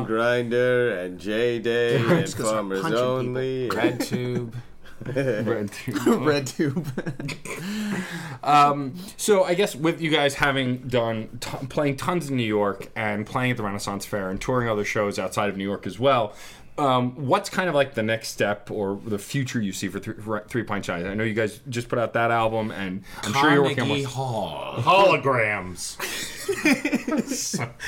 [0.07, 3.09] Grindr and JDate and Just 'cause I'm Farmers punching people.
[3.17, 3.69] Only.
[3.69, 4.53] RedTube.
[6.25, 6.87] Red Tube.
[8.43, 12.89] Um, so I guess with you guys having done t- playing tons in New York
[12.95, 15.99] and playing at the Renaissance Fair and touring other shows outside of New York as
[15.99, 16.33] well,
[16.81, 20.15] um, what's kind of like the next step or the future you see for Three,
[20.15, 21.05] for Three Pint Shines?
[21.05, 23.87] I know you guys just put out that album, and I'm sure you're working on
[23.87, 24.75] Carnegie Hall.
[24.79, 25.97] Holograms.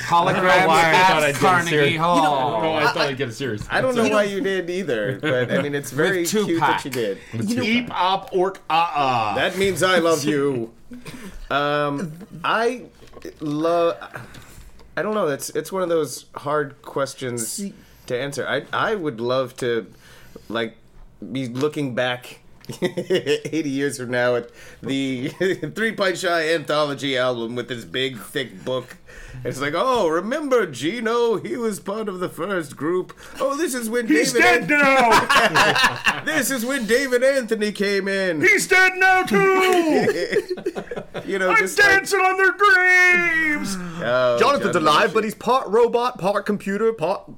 [0.08, 2.62] Holograms I at thought I'd get a Carnegie serious- Hall.
[2.64, 3.66] Oh, I thought I'd get a serious.
[3.70, 6.90] I don't know why you did either, but I mean it's very cute that you
[6.90, 7.18] did.
[7.34, 9.34] Eep, op, orc, ah, ah.
[9.34, 10.72] That means I love you.
[11.50, 12.12] Um,
[12.44, 12.84] I
[13.40, 13.96] love.
[14.96, 15.26] I don't know.
[15.28, 17.60] That's it's one of those hard questions
[18.06, 18.46] to answer.
[18.46, 19.86] I I would love to,
[20.48, 20.76] like,
[21.32, 22.40] be looking back.
[22.80, 24.48] 80 years from now at
[24.80, 25.28] the
[25.74, 28.96] Three Pint Shy anthology album with this big thick book.
[29.44, 31.36] It's like, oh, remember Gino?
[31.36, 33.12] He was part of the first group.
[33.38, 34.68] Oh, this is when He's David.
[34.68, 36.22] dead now.
[36.24, 38.40] This is when David Anthony came in.
[38.40, 39.36] He's dead now too.
[41.26, 43.76] You know, I'm just like, dancing on their graves.
[44.02, 45.14] oh, Jonathan's John alive, Belushi.
[45.14, 47.30] but he's part robot, part computer, part.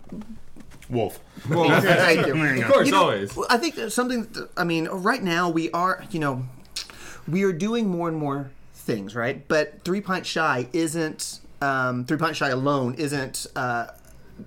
[0.88, 1.18] Wolf.
[1.38, 2.34] Thank you.
[2.34, 3.36] There you Of course, You know, always.
[3.50, 4.28] I think there's something.
[4.56, 6.44] I mean, right now we are, you know,
[7.28, 9.46] we are doing more and more things, right?
[9.48, 11.40] But Three Pint Shy isn't.
[11.60, 13.86] Um, Three Pint Shy alone isn't uh,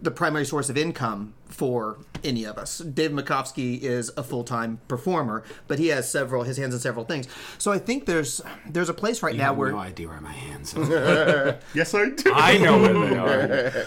[0.02, 2.78] the primary source of income for any of us.
[2.80, 7.06] Dave Mikofsky is a full time performer, but he has several his hands in several
[7.06, 7.28] things.
[7.58, 9.70] So I think there's there's a place right now where.
[9.70, 11.60] You now have where no idea where my hands are.
[11.74, 12.32] Yes, I do.
[12.34, 13.86] I know where they are.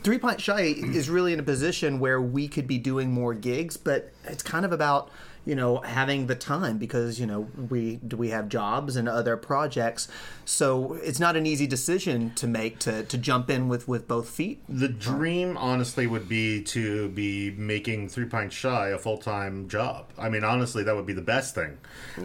[0.00, 3.76] Three Pint Shy is really in a position where we could be doing more gigs,
[3.76, 5.10] but it's kind of about
[5.44, 9.36] you know, having the time because you know we do we have jobs and other
[9.36, 10.08] projects,
[10.44, 14.28] so it's not an easy decision to make to to jump in with with both
[14.28, 14.62] feet.
[14.68, 20.10] The dream, honestly, would be to be making Three Pints Shy a full time job.
[20.18, 21.78] I mean, honestly, that would be the best thing.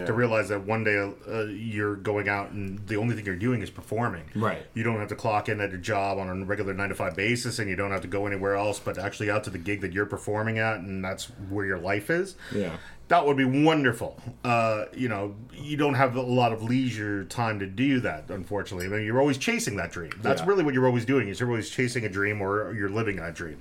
[0.05, 3.61] To realize that one day uh, you're going out and the only thing you're doing
[3.61, 4.23] is performing.
[4.35, 4.65] Right.
[4.73, 7.15] You don't have to clock in at a job on a regular nine to five
[7.15, 9.81] basis, and you don't have to go anywhere else, but actually out to the gig
[9.81, 12.35] that you're performing at, and that's where your life is.
[12.53, 12.77] Yeah.
[13.09, 14.21] That would be wonderful.
[14.43, 18.85] Uh, you know, you don't have a lot of leisure time to do that, unfortunately.
[18.85, 20.11] I mean, you're always chasing that dream.
[20.21, 20.47] That's Yeah.
[20.47, 21.27] really what you're always doing.
[21.27, 23.57] Is you're always chasing a dream or you're living that dream.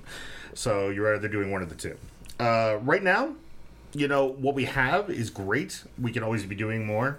[0.53, 1.97] So you're either doing one of the two.
[2.39, 3.35] Uh, right now,
[3.93, 5.83] you know, what we have is great.
[5.99, 7.17] We can always be doing more.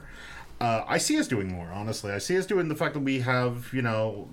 [0.60, 2.12] Uh, I see us doing more, honestly.
[2.12, 4.28] I see us doing the fact that we have, you know,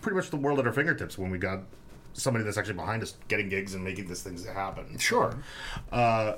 [0.00, 1.60] pretty much the world at our fingertips when we got
[2.14, 4.96] somebody that's actually behind us getting gigs and making these things happen.
[4.96, 5.34] Sure.
[5.92, 6.34] Uh,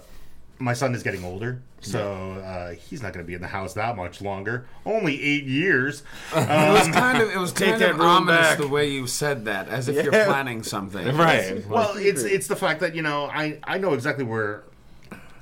[0.58, 3.74] my son is getting older, so uh, he's not going to be in the house
[3.74, 4.66] that much longer.
[4.84, 6.02] Only eight years.
[6.34, 8.58] It Uh, was kind of it was kind of ominous back.
[8.58, 11.06] the way you said that, as if you're planning something.
[11.16, 11.66] Right.
[11.68, 14.64] well, it's it's the fact that you know I I know exactly where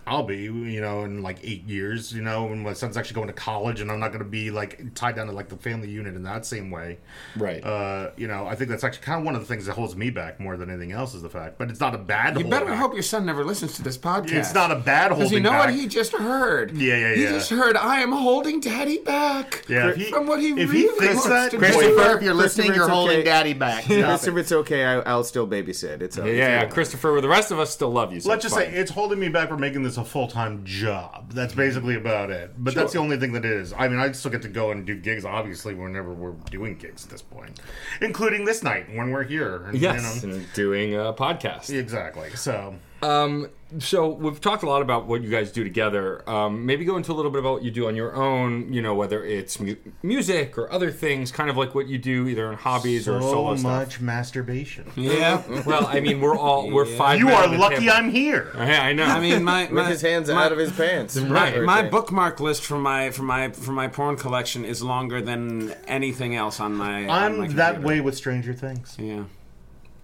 [0.09, 3.27] I'll be, you know, in like eight years, you know, when my son's actually going
[3.27, 5.91] to college, and I'm not going to be like tied down to like the family
[5.91, 6.99] unit in that same way.
[7.37, 7.63] Right.
[7.65, 9.97] Uh, you know, I think that's actually kind of one of the things that holds
[9.97, 11.59] me back more than anything else is the fact.
[11.59, 12.39] But it's not a bad.
[12.39, 12.79] You better back.
[12.79, 14.31] hope your son never listens to this podcast.
[14.33, 15.67] It's not a bad Because holding you know back.
[15.67, 16.77] what he just heard?
[16.77, 17.15] Yeah, yeah, yeah.
[17.17, 19.65] He just heard, I am holding daddy back.
[19.69, 21.95] Yeah, he- from what he if really he thinks wants that, to Christopher, do.
[21.95, 23.25] Christopher, if you're listening, you're holding okay.
[23.25, 23.85] daddy back.
[23.87, 24.85] Christopher, it's okay.
[24.85, 26.01] I, I'll still babysit.
[26.01, 27.21] It's yeah, yeah, Christopher.
[27.21, 28.21] The rest of us still love you.
[28.21, 28.67] So Let's just fine.
[28.67, 31.33] say it's holding me back from making this a full time job.
[31.33, 31.61] That's mm-hmm.
[31.61, 32.53] basically about it.
[32.59, 33.73] But that's the only thing that is.
[33.73, 37.05] I mean, I still get to go and do gigs, obviously, whenever we're doing gigs
[37.05, 37.61] at this point,
[38.01, 39.65] including this night when we're here.
[39.65, 41.71] And, yes, You know, and doing a podcast.
[41.71, 42.31] exactly.
[42.31, 46.29] So, Um, so we've talked a lot about what you guys do together.
[46.31, 48.73] Um, maybe go into a little bit about what you do on your own.
[48.73, 49.75] You know, whether it's mu-
[50.05, 53.57] music or other things, kind of like what you do either in hobbies or solo.
[53.57, 53.63] stuff.
[53.63, 54.91] so much masturbation.
[54.95, 55.43] Yeah.
[55.67, 57.19] Well, I mean, we're all we're five.
[57.19, 57.91] You are lucky table.
[57.93, 58.53] I'm here.
[58.57, 59.05] Yeah, I know.
[59.05, 61.17] I mean, my, With my his hands my, out of his pants.
[61.19, 61.61] Right.
[61.63, 61.89] My Okay.
[61.91, 66.61] bookmark list for my for my for my porn collection is longer than anything else
[66.61, 67.09] on my.
[67.09, 67.87] on my I'm that computer.
[67.89, 68.97] way with Stranger Things.
[68.99, 69.25] Yeah.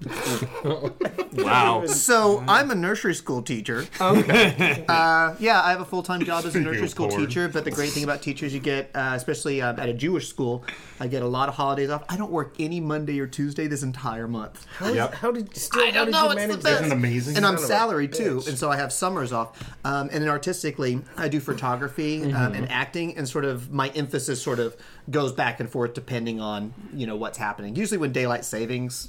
[1.34, 1.84] wow.
[1.86, 3.86] So I'm a nursery school teacher.
[4.00, 4.84] Okay.
[4.88, 7.20] uh, yeah, I have a full time job as a nursery school porn.
[7.26, 7.48] teacher.
[7.48, 10.64] But the great thing about teachers, you get, uh, especially um, at a Jewish school,
[11.00, 12.04] I get a lot of holidays off.
[12.08, 15.14] I don't work any Monday or Tuesday this entire month, How, is- Yep.
[15.14, 15.82] how did still?
[15.82, 16.64] I don't know, you it's the manage best.
[16.64, 16.84] that?
[16.86, 17.36] Isn't amazing?
[17.36, 18.48] and I'm Son salaried too, bitch.
[18.48, 19.58] and so I have summers off.
[19.84, 24.42] Um, and then artistically, I do photography um, and acting, and sort of my emphasis
[24.42, 24.76] sort of
[25.10, 27.74] goes back and forth depending on you know what's happening.
[27.76, 29.08] Usually, when daylight savings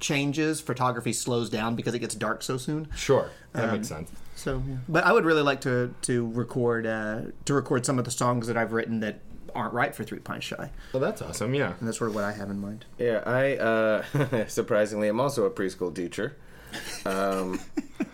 [0.00, 2.88] changes, photography slows down because it gets dark so soon.
[2.94, 4.10] Sure, that makes sense.
[4.34, 4.76] So, yeah.
[4.88, 8.46] but I would really like to to record uh, to record some of the songs
[8.46, 9.20] that I've written that
[9.54, 11.54] aren't right for Three Pint Shy, Well, that's awesome.
[11.54, 11.74] Yeah.
[11.78, 12.84] and that's sort of what I have in mind.
[12.98, 16.36] Yeah, I uh, surprisingly am also a preschool teacher.
[17.06, 17.60] Um,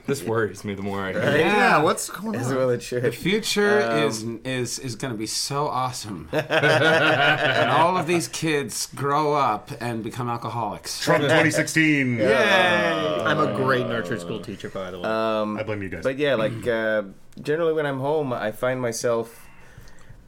[0.06, 1.20] This worries me the more I hear.
[1.20, 1.40] Right?
[1.40, 1.82] Yeah.
[1.82, 2.56] what's going as on?
[2.56, 3.02] well it should.
[3.02, 8.28] The future Um, is is is going to be so awesome, and all of these
[8.28, 11.00] kids grow up and become alcoholics.
[11.00, 12.18] Trump 2016.
[12.18, 13.22] Yay!
[13.24, 15.08] I'm a great nursery school teacher, by the way.
[15.08, 16.04] I blame you guys.
[16.04, 17.02] But yeah, like uh,
[17.42, 19.44] generally when I'm home, I find myself.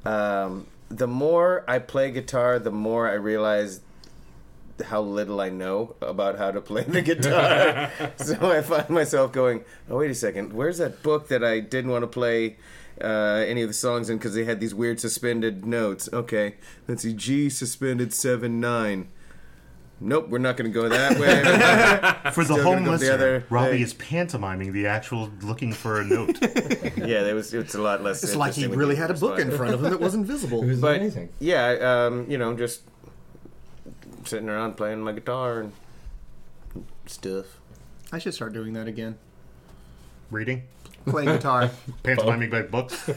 [0.04, 3.80] Um, the more I play guitar, the more I realize
[4.82, 7.90] how little I know about how to play the guitar.
[8.16, 11.90] so I find myself going, "Oh wait a second, where's that book that I didn't
[11.90, 12.56] want to play?"
[13.00, 16.08] Uh, any of the songs in because they had these weird suspended notes.
[16.12, 16.56] Okay,
[16.88, 17.12] let's see.
[17.12, 19.08] G suspended seven nine.
[20.00, 21.42] Nope, we're not going to go that way.
[22.32, 23.82] For the Still home gonna the other Robbie way.
[23.82, 26.38] is pantomiming the actual looking for a note.
[26.96, 28.22] yeah, there was it's a lot less.
[28.22, 29.40] it's like he really had a book one.
[29.40, 30.62] in front of him that wasn't visible.
[30.80, 31.30] But amazing.
[31.40, 32.82] yeah, um, you know, just
[34.28, 35.72] sitting around playing my guitar and
[37.06, 37.46] stuff.
[38.12, 39.16] I should start doing that again.
[40.30, 40.64] Reading,
[41.06, 41.70] Playing guitar.
[42.02, 43.08] pantomiming by books.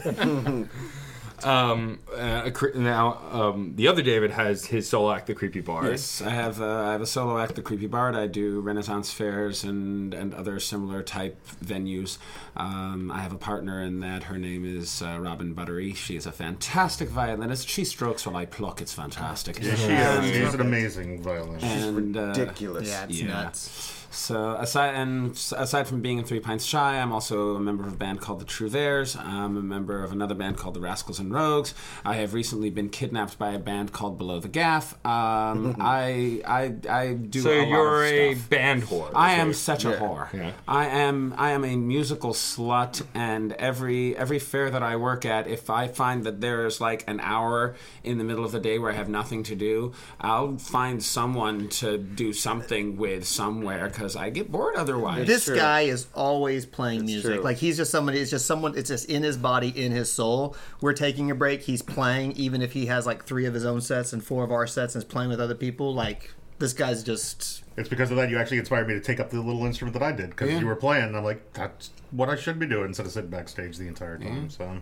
[1.44, 5.86] Um, uh, now, um, the other David has his solo act, The Creepy Bard.
[5.86, 8.14] Yes, I have uh, I have a solo act, The Creepy Bard.
[8.14, 12.18] I do Renaissance fairs and and other similar type venues.
[12.56, 14.24] Um, I have a partner in that.
[14.24, 15.94] Her name is uh, Robin Buttery.
[15.94, 17.68] She is a fantastic violinist.
[17.68, 18.80] She strokes while I pluck.
[18.80, 19.56] It's fantastic.
[19.62, 19.80] She is.
[19.80, 21.64] She's an amazing violinist.
[21.64, 22.88] And uh, Ridiculous.
[22.88, 23.26] yeah, it's yeah.
[23.28, 24.01] nuts.
[24.12, 27.92] So aside and aside from being in Three Pints Shy, I'm also a member of
[27.92, 29.16] a band called the True Trouvers.
[29.16, 31.74] I'm a member of another band called the Rascals and Rogues.
[32.04, 34.94] I have recently been kidnapped by a band called Below the Gaff.
[35.04, 37.40] Um, I I I do.
[37.40, 39.10] So a you're a band whore.
[39.14, 40.32] I am such a whore.
[40.32, 40.52] Yeah.
[40.68, 45.46] I am I am a musical slut, and every every fair that I work at,
[45.46, 48.90] if I find that there's like an hour in the middle of the day where
[48.90, 54.30] I have nothing to do, I'll find someone to do something with somewhere because I
[54.30, 55.26] get bored otherwise.
[55.26, 55.56] This true.
[55.56, 57.34] guy is always playing music.
[57.34, 57.42] true.
[57.42, 58.18] Like he's just somebody.
[58.18, 58.76] It's just someone.
[58.76, 60.56] It's just in his body, in his soul.
[60.80, 61.62] We're taking a break.
[61.62, 64.50] He's playing, even if he has like three of his own sets and four of
[64.52, 65.94] our sets, and is playing with other people.
[65.94, 67.62] Like this guy's just.
[67.76, 70.02] It's because of that you actually inspired me to take up the little instrument that
[70.02, 70.60] I did because Yeah.
[70.60, 71.04] you were playing.
[71.04, 74.18] And I'm like, that's what I should be doing instead of sitting backstage the entire
[74.18, 74.50] time.
[74.50, 74.78] So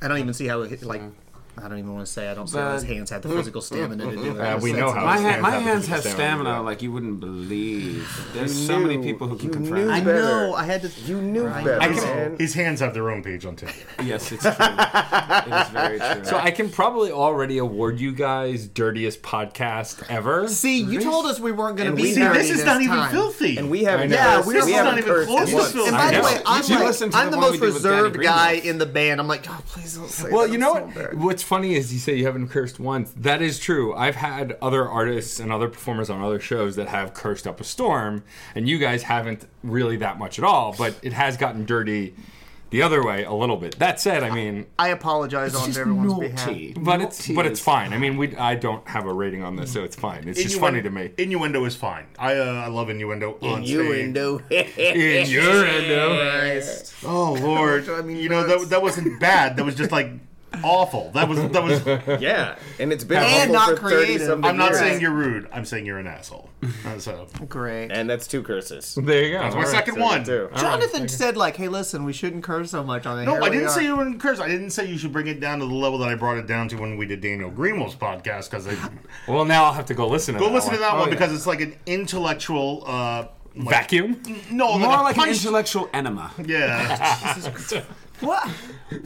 [0.00, 1.02] I don't even see how it, like.
[1.58, 2.28] I don't even want to say.
[2.28, 4.40] I don't see his hands have the physical stamina to do it.
[4.40, 6.16] Uh, we know how my, his ha- hands my have hands have stamina.
[6.16, 8.08] stamina like you wouldn't believe.
[8.32, 9.90] There's You so many people who can you confirm.
[9.90, 10.54] I I, know.
[10.54, 10.90] I had to.
[11.04, 12.02] You knew I better, know.
[12.02, 12.36] man.
[12.38, 13.70] his hands have their own page on tape.
[14.02, 14.50] yes, it's true.
[14.52, 16.24] it is very true.
[16.24, 20.48] So I can probably already award you guys dirtiest podcast ever.
[20.48, 23.10] See, you told us we weren't going to be See, this is not even time.
[23.12, 23.58] filthy.
[23.58, 24.10] And we haven't.
[24.10, 25.88] Yeah, cursed- we we don't- haven't It's not even close to filthy.
[25.88, 27.60] And by the way, I'm, should like, listen to I'm the the one we most
[27.66, 29.20] did with Danny reserved guy in the band.
[29.20, 30.82] I'm like, oh, please don't say Well, you know what?
[30.82, 33.12] so embarrassed." What's funny is you say you haven't cursed once.
[33.16, 33.92] That is true.
[33.96, 37.64] I've had other artists and other performers on other shows that have cursed up a
[37.64, 38.22] storm,
[38.54, 40.72] and you guys haven't really that much at all.
[40.78, 42.14] But it has gotten dirty
[42.70, 43.76] the other way a little bit.
[43.80, 46.46] That said, I mean, I apologize on everyone's behalf.
[46.46, 46.74] naughty.
[46.74, 47.92] but it's but it's fine.
[47.92, 50.28] I mean, we I don't have a rating on this, so it's fine.
[50.28, 51.10] It's just funny to me.
[51.18, 52.06] Innuendo is fine.
[52.20, 53.64] I uh, I love innuendo on.
[53.64, 54.40] Innuendo.
[54.78, 55.58] Innuendo.
[57.04, 57.88] Oh Lord!
[57.88, 59.56] I mean, you know that that wasn't bad.
[59.56, 60.12] That was just like
[60.62, 61.10] awful.
[61.12, 62.20] That was that was.
[62.20, 64.26] yeah, and it's been And not for 30 creative.
[64.28, 64.78] something I'm not years.
[64.78, 65.48] saying you're rude.
[65.52, 66.48] I'm saying you're an asshole.
[66.86, 67.90] Uh, so Great.
[67.90, 68.94] And that's two curses.
[68.94, 69.40] There you go.
[69.40, 69.72] that's my All right.
[69.74, 70.24] second So one.
[70.24, 70.48] too.
[70.56, 73.24] Jonathan said, like, hey, listen, we shouldn't curse so much on it.
[73.24, 74.38] No, I didn't say you wouldn't curse.
[74.40, 76.46] I didn't say you should bring it down to the level that I brought it
[76.46, 78.50] down to when we did Daniel Greenwald's podcast.
[78.50, 78.68] Because
[79.28, 80.76] Well, now I'll have to go listen to go that listen one.
[80.76, 81.14] to that Oh, one yeah.
[81.14, 83.26] because it's like an intellectual uh,
[83.56, 84.22] like, Vacuum.
[84.50, 86.30] No, More like, a like an punch- intellectual enema.
[86.44, 87.50] Yeah.
[88.20, 88.48] What?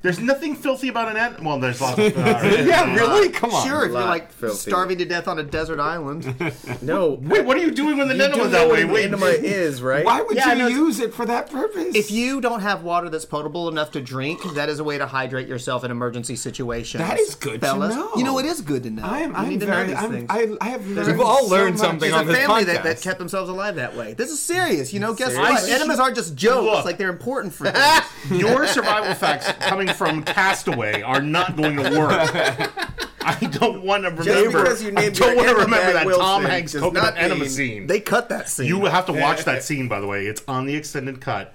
[0.00, 1.42] There's nothing filthy about an ant.
[1.42, 1.98] Well, there's lots.
[1.98, 3.30] Of, Yeah, really?
[3.30, 3.66] Come on.
[3.66, 4.70] Sure, if you're lot like filthy.
[4.70, 6.34] starving to death on a desert island.
[6.82, 7.14] No.
[7.20, 8.82] Wait, what are you doing when the you do enema's know that what way?
[8.82, 10.04] an Wait, enema is, right?
[10.04, 10.68] Why would Yeah, I you know.
[10.68, 11.96] use it for that purpose?
[11.96, 15.06] if you don't have water that's potable enough to drink, that is a way to
[15.06, 17.02] hydrate yourself in emergency situations.
[17.02, 18.12] That is good to know.
[18.16, 19.02] You know, it is good to know.
[19.02, 19.30] I am.
[19.30, 19.88] You I'm need to know very.
[19.88, 20.26] these I'm, things.
[20.30, 21.08] I, I have learned.
[21.08, 21.80] We've all so learned much.
[21.80, 23.02] something There's on a this family that, that podcast.
[23.02, 24.14] kept themselves alive that way.
[24.14, 24.92] This is serious.
[24.92, 25.68] You know, guess what?
[25.68, 26.64] Enemas aren't just jokes.
[26.64, 26.84] Look.
[26.84, 28.40] like they're important for things.
[28.40, 32.10] your survival facts coming from Castaway are not going to work.
[33.20, 34.58] I don't want to remember.
[34.62, 37.48] because you I don't want to remember that Wilson Tom Hanks does coconut not enema
[37.48, 37.86] scene.
[37.86, 38.66] they cut that scene.
[38.66, 40.26] you have to watch that scene, by the way.
[40.26, 41.54] It's on the extended cut.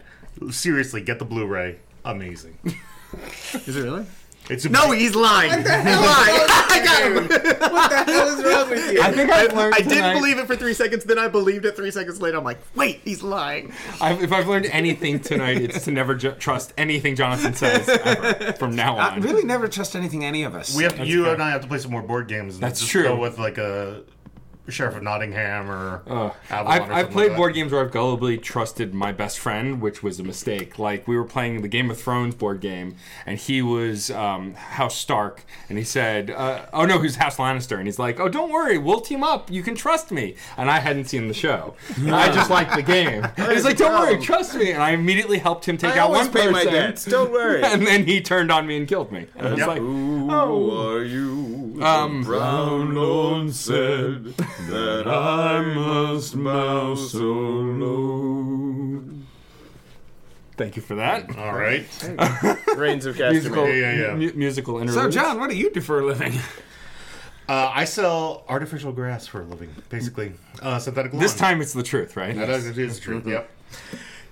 [0.52, 1.78] Seriously, get the Blu-ray.
[2.06, 2.58] Amazing.
[3.54, 4.06] is it really?
[4.50, 5.52] It's a No, he's lying.
[5.52, 5.86] He's lying.
[5.96, 7.16] I got him.
[7.74, 9.02] What the hell is wrong with you?
[9.02, 11.76] I think I've learned I didn't believe it for three seconds, then I believed it
[11.76, 12.38] three seconds later.
[12.38, 13.74] I'm like, wait, he's lying.
[14.02, 18.54] I've, if I've learned anything tonight, it's to never ju- trust anything Jonathan says ever,
[18.54, 19.00] from now on.
[19.00, 19.22] I on.
[19.22, 20.76] really never trust anything any of us.
[20.76, 21.34] we have to, you fair.
[21.36, 22.56] and I have to play some more board games.
[22.56, 23.04] And That's just true.
[23.04, 24.04] Go with like a
[24.70, 28.42] Sheriff of Nottingham or Avalon I've, or I've played like board games where I've gullibly
[28.42, 30.80] trusted my best friend, which was a mistake.
[30.80, 32.96] Like we were playing the Game of Thrones board game,
[33.26, 37.78] and he was um, House Stark, and he said, uh, "Oh no, he's House Lannister,"
[37.78, 39.52] and he's like, "Oh, don't worry, we'll team up.
[39.52, 41.76] You can trust me." And I hadn't seen the show.
[42.08, 43.28] I just liked the game.
[43.38, 46.12] And he's like, "Don't worry, trust me," and I immediately helped him take I out
[46.12, 46.52] one pay person.
[46.54, 47.06] my debts.
[47.06, 47.62] Don't worry.
[47.74, 49.26] And then he turned on me and killed me.
[49.36, 49.68] And I was Yep.
[49.68, 50.88] like, Who oh.
[50.94, 51.80] are you?
[51.82, 54.34] Um, Brown Lord said
[54.70, 59.04] that I must bow so low.
[60.56, 61.36] Thank you for that.
[61.38, 61.86] All right.
[62.78, 64.16] Reigns of Musical, Yeah, yeah, yeah.
[64.16, 65.10] mu- musical So.
[65.10, 66.34] John, what do you do for a living?
[67.50, 70.32] Uh, I sell artificial grass for a living, basically.
[70.62, 71.22] Uh, synthetic lawn.
[71.22, 72.34] This time it's the truth, right?
[72.36, 73.22] That is, it is true.
[73.26, 73.50] Yep.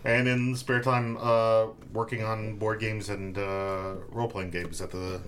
[0.06, 4.92] And in spare time, uh, working on board games and uh, role playing games at
[4.92, 5.20] the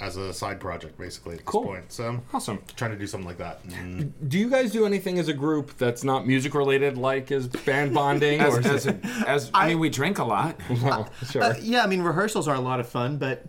[0.00, 1.64] as a side project, basically at this Cool.
[1.64, 1.92] point.
[1.92, 2.60] So Awesome.
[2.76, 3.60] trying to do something like that.
[3.76, 7.48] And Do you guys do anything as a group that's not music related, like as
[7.48, 8.40] band bonding?
[8.40, 10.56] As, or as, a, as I, mean, we drink a lot.
[10.82, 11.42] well, sure.
[11.42, 13.44] Uh, yeah, I mean, rehearsals are a lot of fun, but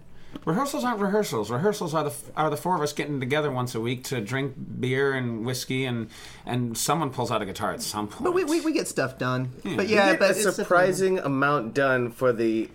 [0.45, 1.49] Rehearsals aren't rehearsals.
[1.51, 4.53] Rehearsals are the are the four of us getting together once a week to drink
[4.79, 6.07] beer and whiskey, and
[6.45, 8.23] and someone pulls out a guitar at some point.
[8.23, 9.51] but we, we, we get stuff done.
[9.63, 12.69] But You yeah, get but a it's surprising amount done for the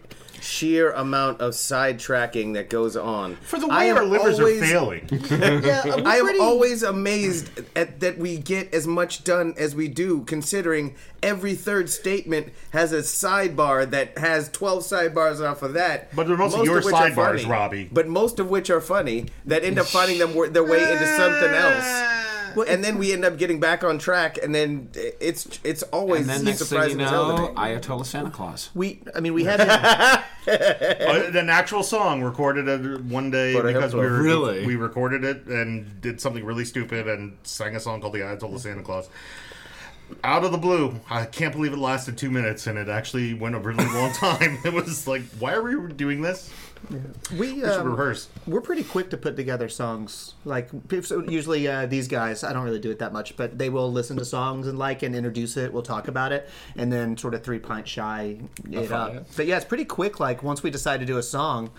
[0.44, 3.36] sheer amount of sidetracking that goes on.
[3.36, 5.08] For the I way am our livers always- are failing.
[5.10, 9.88] yeah, I am pretty- always amazed at that we get as much done as we
[9.88, 16.14] do, considering every third statement has a sidebar that has twelve sidebars off of that.
[16.14, 17.44] But they're mostly most your of which are sidebars, funny.
[17.46, 17.88] Robbie.
[17.90, 21.50] But most of which are funny that end up finding them their way into something
[21.50, 22.23] else.
[22.56, 26.22] Well, and then we end up getting back on track, and then it's it's always
[26.22, 27.48] And then next thing you surprising to tell the know.
[27.54, 28.70] Ayatollah Santa Claus.
[28.74, 29.00] we.
[29.14, 29.60] I mean, we had.
[29.60, 34.66] him- Uh, an actual song recorded one day But because we were, Really?
[34.66, 38.60] we recorded it and did something really stupid and sang a song called "The Ayatollah
[38.60, 39.08] Santa Claus."
[40.22, 43.54] Out of the blue, I can't believe it lasted two minutes and it actually went
[43.54, 44.58] a really long time.
[44.66, 46.50] It was like, why are we doing this?
[46.90, 48.28] We We should um, rehearse.
[48.46, 50.34] we're pretty quick to put together songs.
[50.44, 50.70] Like
[51.28, 54.16] usually uh, these guys, I don't really do it that much, but they will listen
[54.18, 55.72] to songs and like and introduce it.
[55.72, 59.26] We'll talk about it, and then sort of three pint shy it up.
[59.36, 60.20] But yeah, it's pretty quick.
[60.20, 61.70] Like once we decide to do a song,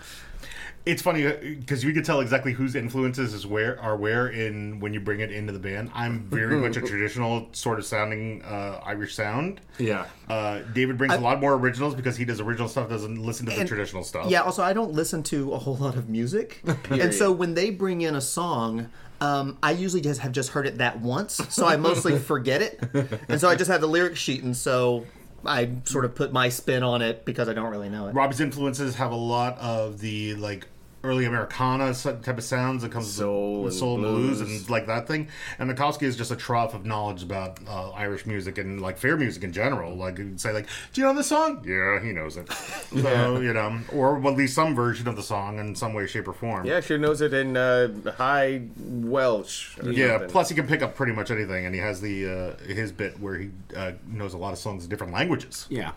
[0.86, 4.94] It's funny because you can tell exactly whose influences is where are where in when
[4.94, 5.90] you bring it into the band.
[5.92, 9.60] I'm very much a traditional sort of sounding uh, Irish sound.
[9.78, 10.06] Yeah.
[10.28, 13.56] Uh, David brings a lot more originals because he does original stuff, doesn't listen to
[13.56, 14.30] the traditional stuff.
[14.30, 17.70] Yeah, also I don't listen to a whole lot of music, and so when they
[17.70, 18.88] bring in a song,
[19.20, 22.80] um, I usually just have just heard it that once, so I mostly forget it,
[23.28, 25.04] and so I just have the lyric sheet, and so
[25.44, 28.12] I sort of put my spin on it because I don't really know it.
[28.12, 30.66] Robbie's influences have a lot of the like
[31.06, 34.38] early Americana type of sounds that comes Soul with and soul blues.
[34.38, 34.60] blues.
[34.62, 35.28] and like that thing.
[35.58, 39.16] And Mikofsky is just a trough of knowledge about uh, Irish music and like fair
[39.16, 39.94] music in general.
[39.94, 41.62] Like you'd say, like, do you know this song?
[41.66, 42.48] Yeah, he knows it.
[42.96, 46.28] So you know, or at least some version of the song in some way, shape,
[46.28, 46.66] or form.
[46.66, 49.78] Yeah, sure knows it in uh, High Welsh.
[49.78, 50.12] or Yeah.
[50.12, 50.30] something.
[50.30, 52.26] Plus, he can pick up pretty much anything, and he has the
[52.60, 55.66] uh, his bit where he uh, knows a lot of songs in different languages.
[55.68, 55.92] Yeah.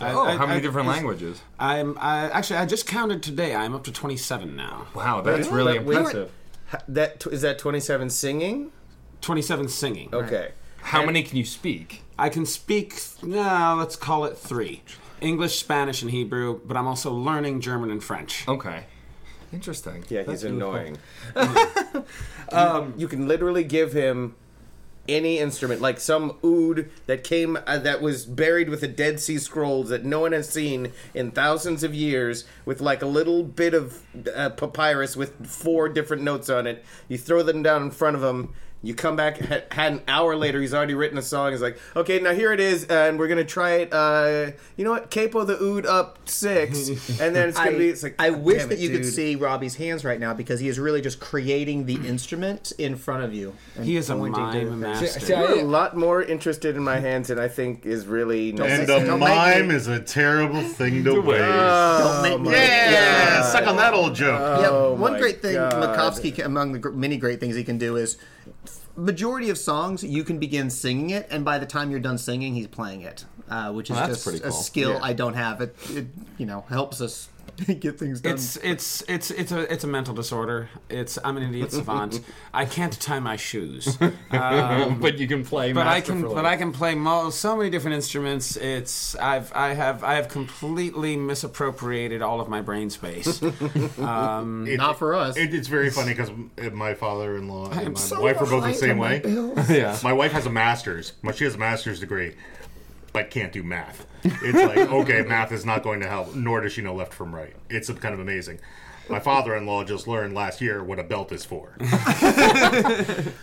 [0.00, 1.40] Oh, how many different languages?
[1.58, 3.54] I'm I, actually I just counted today.
[3.54, 4.86] I'm up to 27 now.
[4.94, 6.30] Wow, that's really But we- impressive.
[6.70, 8.72] Ha- That is that twenty seven singing.
[9.22, 10.08] 27 singing.
[10.12, 10.50] Okay.
[10.82, 12.02] How many can you speak?
[12.18, 13.00] I can speak.
[13.22, 14.82] No, let's call it three:
[15.20, 16.60] English, Spanish, and Hebrew.
[16.64, 18.46] But I'm also learning German and French.
[18.48, 18.84] Okay.
[19.52, 20.04] Interesting.
[20.08, 20.98] Yeah, That's he's annoying.
[22.52, 24.34] um, you can literally give him
[25.08, 29.38] any instrument, like some oud that came uh, that was buried with the Dead Sea
[29.38, 33.74] Scrolls that no one has seen in thousands of years, with like a little bit
[33.74, 34.02] of
[34.34, 36.84] uh, papyrus with four different notes on it.
[37.08, 38.54] You throw them down in front of him.
[38.86, 41.50] You come back, had, had an hour later, he's already written a song.
[41.50, 43.92] He's like, okay, now here it is, and we're gonna try it.
[43.92, 45.10] Uh, you know what?
[45.10, 46.88] Capo the oud up six,
[47.20, 47.88] and then it's gonna I, be.
[47.88, 50.34] It's like, I God wish damn that it, you could see Robbie's hands right now
[50.34, 53.54] because he is really just creating the instrument in front of you.
[53.74, 55.06] and He is a mime master.
[55.08, 58.50] See, I- You're a lot more interested in my hands than I think is really
[58.50, 59.02] And necessary.
[59.02, 61.42] a Don't mime is a terrible thing to waste.
[61.42, 64.60] Don't make me- yeah, suck on that old joke.
[64.60, 65.72] Yeah, one great thing God.
[65.72, 68.16] Mikofsky among the many great things he can do is
[68.96, 72.54] majority of songs you can begin singing it and by the time you're done singing
[72.54, 75.00] he's playing it uh, which is Well, just pretty a skill Yeah.
[75.02, 76.06] I don't have it, it
[76.38, 77.28] you know helps us
[77.80, 80.68] get things done It's it's it's it's a it's a mental disorder.
[80.90, 82.20] It's I'm an idiot savant.
[82.54, 83.96] I can't tie my shoes,
[84.30, 85.72] um, but you can play.
[85.72, 88.56] but I can but I can play mo- so many different instruments.
[88.56, 93.40] It's I've I have I have completely misappropriated all of my brain space.
[93.98, 96.30] Um, It- not for us It, it's very funny because
[96.72, 99.22] my father-in-law and my so wife are both the same my way.
[99.68, 99.98] Yeah.
[100.02, 101.12] My wife has a master's.
[101.34, 102.34] She has a master's degree,
[103.16, 104.06] but can't do math.
[104.24, 106.34] It's like okay, math is not going to help.
[106.34, 107.56] Nor does she know left from right.
[107.70, 108.60] It's kind of amazing.
[109.08, 111.76] My father-in-law just learned last year what a belt is for.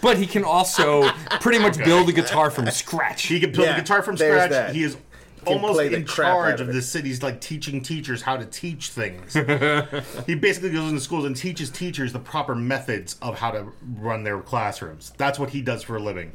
[0.02, 1.10] But he can also
[1.42, 3.24] pretty much build a guitar from scratch.
[3.24, 4.52] He can build Yeah, a guitar from there's scratch.
[4.52, 4.76] that.
[4.76, 4.96] He is
[5.44, 6.74] can almost play the in crap out charge of of it.
[6.74, 9.34] the city's like teaching teachers how to teach things.
[10.28, 14.24] he basically goes into schools and teaches teachers the proper methods of how to run
[14.24, 15.14] their classrooms.
[15.18, 16.34] That's what he does for a living.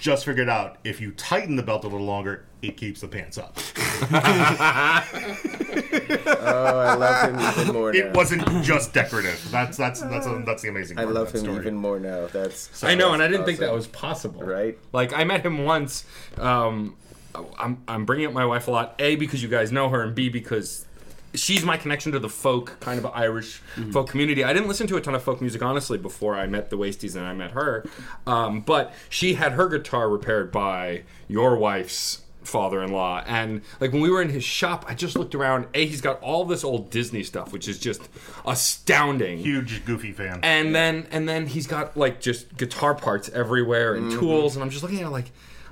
[0.00, 3.36] Just figured out if you tighten the belt a little longer, it keeps the pants
[3.38, 3.56] up.
[6.42, 7.98] Oh, I love him even more now.
[7.98, 9.46] It wasn't just decorative.
[9.50, 10.98] That's that's that's a, that's the amazing.
[10.98, 11.58] I Part love of that him story.
[11.58, 12.26] even more now.
[12.26, 14.42] That's I know, and I didn't think that was possible.
[14.42, 14.78] Right.
[14.92, 16.04] Like I met him once.
[16.38, 16.96] Um,
[17.58, 18.94] I'm I'm bringing up my wife a lot.
[18.98, 20.86] A because you guys know her, and B because
[21.34, 23.92] she's my connection to the folk kind of Irish Mm-hmm.
[23.92, 24.42] folk community.
[24.44, 27.14] I didn't listen to a ton of folk music honestly before I met the Wasties
[27.16, 27.84] and I met her.
[28.26, 34.08] Um, but she had her guitar repaired by your wife's father-in-law and like when we
[34.10, 37.22] were in his shop i just looked around a he's got all this old disney
[37.22, 38.08] stuff which is just
[38.46, 40.40] astounding Huge goofy fan.
[40.42, 44.18] and then and then he's got like just guitar parts everywhere and Mm-hmm.
[44.20, 45.30] tools and i'm just looking at it like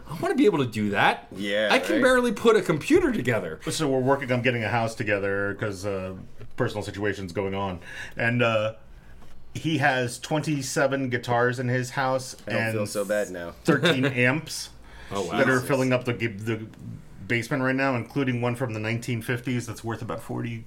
[0.08, 1.28] I want to be able to do that.
[1.36, 2.02] Yeah, I can right?
[2.02, 3.60] barely put a computer together.
[3.70, 6.14] So we're working on getting a house together because uh,
[6.56, 7.80] personal situations going on,
[8.16, 8.74] and uh,
[9.54, 13.50] he has 27 guitars in his house I don't and feel so bad now.
[13.64, 14.70] 13 amps
[15.10, 15.38] Oh wow.
[15.38, 16.66] that are filling up the the
[17.26, 20.64] basement right now, including one from the 1950s that's worth about 40.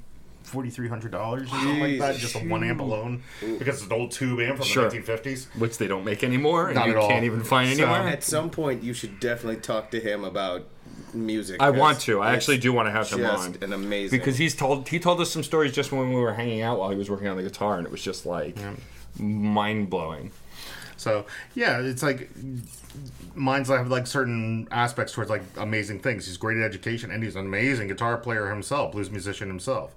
[0.52, 3.92] Forty-three hundred dollars, or something like that, just a one amp alone, because it's an
[3.94, 4.90] old tube amp from Sure.
[4.90, 5.48] the 1950s.
[5.58, 7.08] Which they don't make anymore, and Not you at all.
[7.08, 8.08] can't even find So- anywhere.
[8.10, 10.68] At some point, you should definitely talk to him about
[11.14, 11.62] music.
[11.62, 12.20] I want to.
[12.22, 13.58] I actually do want to have him just on.
[13.62, 16.62] an amazing because he's told he told us some stories just when we were hanging
[16.62, 18.58] out while he was working on the guitar, and it was just like
[19.18, 20.32] mind blowing.
[20.98, 21.26] So
[21.56, 22.30] yeah, it's like
[23.36, 26.28] mine's have like certain aspects towards like amazing things.
[26.28, 29.94] He's great at education, and he's an amazing guitar player himself, blues musician himself.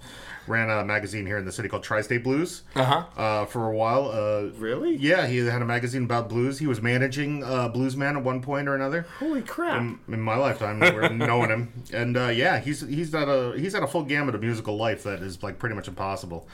[0.46, 3.04] Ran a magazine here in the city called Tri-State Blues Uh-huh.
[3.16, 4.10] uh, for a while.
[4.10, 4.94] Uh, Really?
[4.94, 6.58] Yeah, he had a magazine about blues.
[6.58, 9.06] He was managing uh, Bluesman at one point or another.
[9.20, 9.80] Holy crap!
[9.80, 10.80] In, in my lifetime,
[11.16, 14.42] knowing him, and uh, yeah, he's he's got a he's had a full gamut of
[14.42, 16.46] musical life that is like pretty much impossible.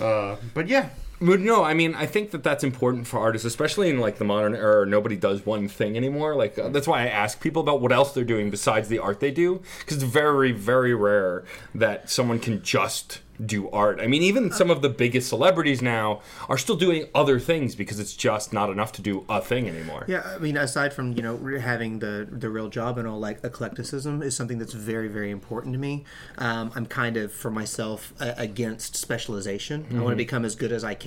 [0.00, 0.90] Uh, but yeah, But
[1.20, 4.54] no, I mean, I think that that's important for artists, especially in like the modern
[4.54, 4.86] era.
[4.86, 6.34] Nobody does one thing anymore.
[6.34, 9.20] Like uh, that's why I ask people about what else they're doing besides the art
[9.20, 11.44] they do, because it's very, very rare
[11.74, 14.00] that someone can just do art.
[14.00, 17.98] I mean, even some of the biggest celebrities now are still doing other things because
[17.98, 20.04] it's just not enough to do a thing anymore.
[20.08, 23.42] Yeah, I mean, aside from you know having the the real job and all, like
[23.42, 26.04] eclecticism is something that's very very important to me.
[26.38, 29.86] Um, I'm kind of for myself uh, against specialization.
[29.90, 31.05] I want to become as good as I can,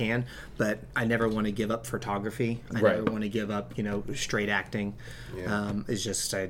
[0.56, 2.60] but I never want to give up photography.
[2.74, 2.96] I Right.
[2.96, 4.94] never want to give up you know straight acting.
[5.46, 6.48] Um, it's just I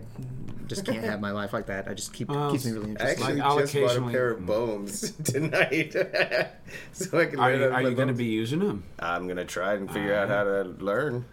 [0.66, 1.88] just can't have my life like that.
[1.88, 3.20] I just keep keeps me really I interested.
[3.22, 5.92] actually Like, I'll just bought a pair of bones tonight,
[6.92, 7.40] so I can.
[7.40, 8.84] Are learn you, are you going to be using them?
[8.98, 11.24] I'm gonna try and figure out how to learn.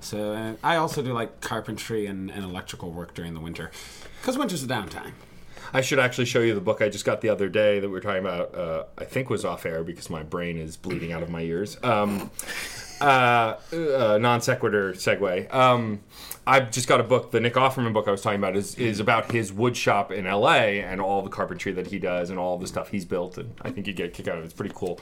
[0.00, 3.70] So uh, I also do like carpentry and, and electrical work during the winter,
[4.20, 5.12] because winter's a downtime.
[5.72, 7.92] I should actually show you the book I just got the other day that we
[7.92, 8.54] were talking about.
[8.54, 11.78] Uh, I think was off air because my brain is bleeding out of my ears.
[11.82, 12.30] Um,
[13.00, 15.52] uh, uh, non sequitur segue.
[15.52, 16.00] Um,
[16.46, 17.30] I've just got a book.
[17.30, 20.26] The Nick Offerman book I was talking about is is about his wood shop in
[20.26, 20.80] L.A.
[20.80, 23.38] and all the carpentry that he does and all the stuff he's built.
[23.38, 24.46] And I think you get a kick out of it.
[24.46, 25.00] It's pretty cool.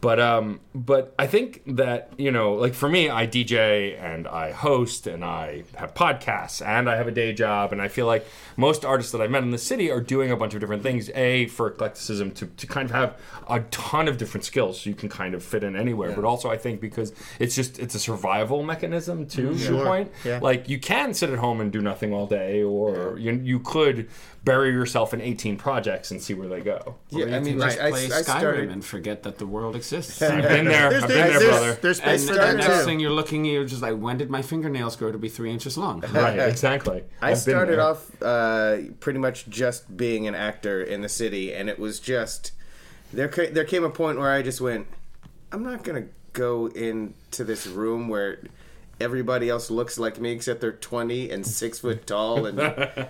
[0.00, 4.52] But um, but I think that you know, like for me, I DJ and I
[4.52, 8.24] host and I have podcasts and I have a day job, and I feel like
[8.56, 11.10] most artists that I've met in the city are doing a bunch of different things.
[11.16, 13.16] A for eclecticism to, to kind of have
[13.48, 16.12] a ton of different skills, so you can kind of fit in anywhere.
[16.12, 19.52] But also, I think because it's just it's a survival mechanism too.
[19.58, 20.38] To your point, Yeah.
[20.40, 24.08] like you can sit at home and do nothing all day, or you you could
[24.48, 26.96] bury yourself in 18 projects and see where they go.
[27.10, 28.70] Yeah, Or you I mean, can just I, I, play I Skyrim started.
[28.70, 30.20] and forget that the world exists.
[30.22, 30.90] I've been there.
[30.90, 31.78] There's, I've been there, there's, brother.
[31.82, 32.84] there's And space for the next too.
[32.84, 35.50] thing you're looking, at, you're just like, when did my fingernails grow to be three
[35.52, 36.00] inches long?
[36.12, 37.04] Right, exactly.
[37.22, 41.68] I I've started off uh, pretty much just being an actor in the city, and
[41.68, 42.52] it was just
[43.12, 43.28] there.
[43.28, 44.86] Ca- there came a point where I just went,
[45.52, 48.38] "I'm not gonna go into this room where
[49.00, 52.58] everybody else looks like me, except they're 20 and six foot tall, and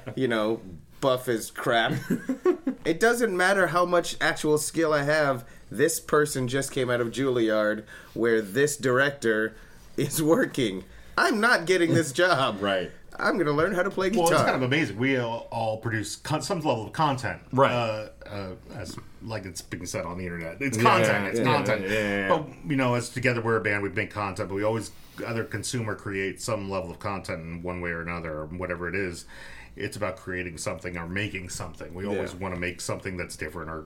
[0.16, 0.60] you know,
[1.00, 1.92] buff as crap."
[2.84, 5.44] it doesn't matter how much actual skill I have.
[5.70, 7.84] This person just came out of Juilliard,
[8.14, 9.54] where this director
[9.96, 10.84] is working.
[11.16, 12.58] I'm not getting this job.
[12.62, 12.90] Right.
[13.20, 14.24] I'm gonna learn how to play guitar.
[14.26, 14.96] Well, it's kind of amazing.
[14.96, 17.72] We all, all produce con- some level of content, Right.
[17.72, 21.26] Uh, uh, as like it's being said on the internet, it's Yeah, content.
[21.26, 21.82] it's yeah, content.
[21.82, 22.28] yeah, yeah, yeah.
[22.28, 24.92] But you know, as together we're a band, we make content, but we always
[25.26, 28.88] either consume or create some level of content in one way or another, or whatever
[28.88, 29.24] it is.
[29.78, 31.94] It's about creating something or making something.
[31.94, 32.38] We always Yeah.
[32.40, 33.84] want to make something that's different or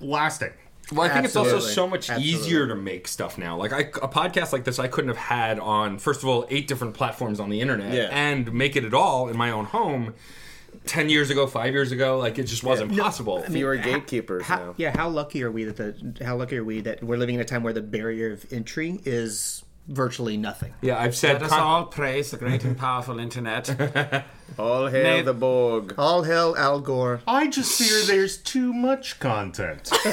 [0.00, 0.52] lasting.
[0.90, 2.30] Well, I think it's also so much Absolutely.
[2.32, 3.56] easier to make stuff now.
[3.58, 6.66] Like I, a podcast like this, I couldn't have had on first of all eight
[6.66, 8.08] different platforms on the internet, Yeah.
[8.10, 10.14] and make it at all in my own home.
[10.86, 13.42] Ten years ago, five years ago, like it just wasn't possible.
[13.42, 14.74] Fewer gatekeepers How, now.
[14.78, 17.40] yeah, how lucky are we that the how lucky are we that we're living in
[17.40, 20.72] a time where the barrier of entry is virtually nothing.
[20.82, 23.68] yeah, I've said Let us all praise the great and powerful internet.
[24.58, 25.94] All hail Nate- the Borg.
[25.98, 27.20] All hell, Al Gore.
[27.26, 29.90] I just fear there's too much content.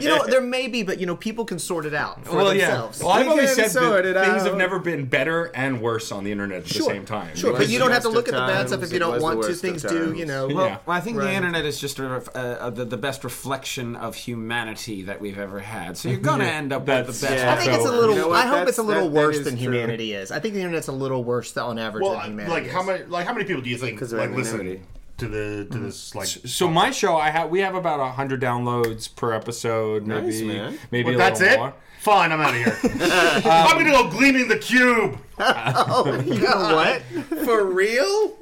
[0.00, 2.48] You know, there may be, but you know, people can sort it out for well,
[2.50, 3.00] themselves.
[3.00, 3.06] yeah.
[3.06, 4.58] Well, I've We always can said sort that it things have out.
[4.58, 7.34] never been better and worse on the internet at the same time.
[7.36, 9.20] Sure, but you don't have to look at the of bad stuff if you don't
[9.20, 9.54] want to.
[9.54, 10.28] Things do, you times.
[10.28, 10.48] know.
[10.48, 10.78] Yeah.
[10.86, 11.26] Well, I think Right.
[11.26, 12.06] the internet is just a,
[12.36, 15.96] uh, the, the best reflection of humanity that we've ever had.
[15.96, 17.22] So you're going to end up with the best.
[17.22, 17.52] yeah.
[17.52, 18.14] I think it's a So- little.
[18.14, 18.36] You know what?
[18.38, 19.62] I hope That's- it's a little that- that worse is than true.
[19.72, 20.30] humanity is.
[20.30, 22.50] I think the internet's a little worse on average well, than humanity.
[22.62, 22.86] like how is.
[22.86, 24.80] many like how many people do you think 'Cause of like listen
[25.18, 25.84] to the to mm-hmm.
[25.84, 26.26] this like.
[26.26, 30.78] So my show, I have we have about hundred downloads per episode, maybe man.
[30.90, 31.58] maybe Well, a that's little it.
[31.58, 31.74] more.
[32.00, 32.78] Fine, I'm out of here.
[33.44, 35.18] I'm gonna go gleaming the cube.
[35.38, 37.02] Oh, You know what?
[37.44, 38.36] For real?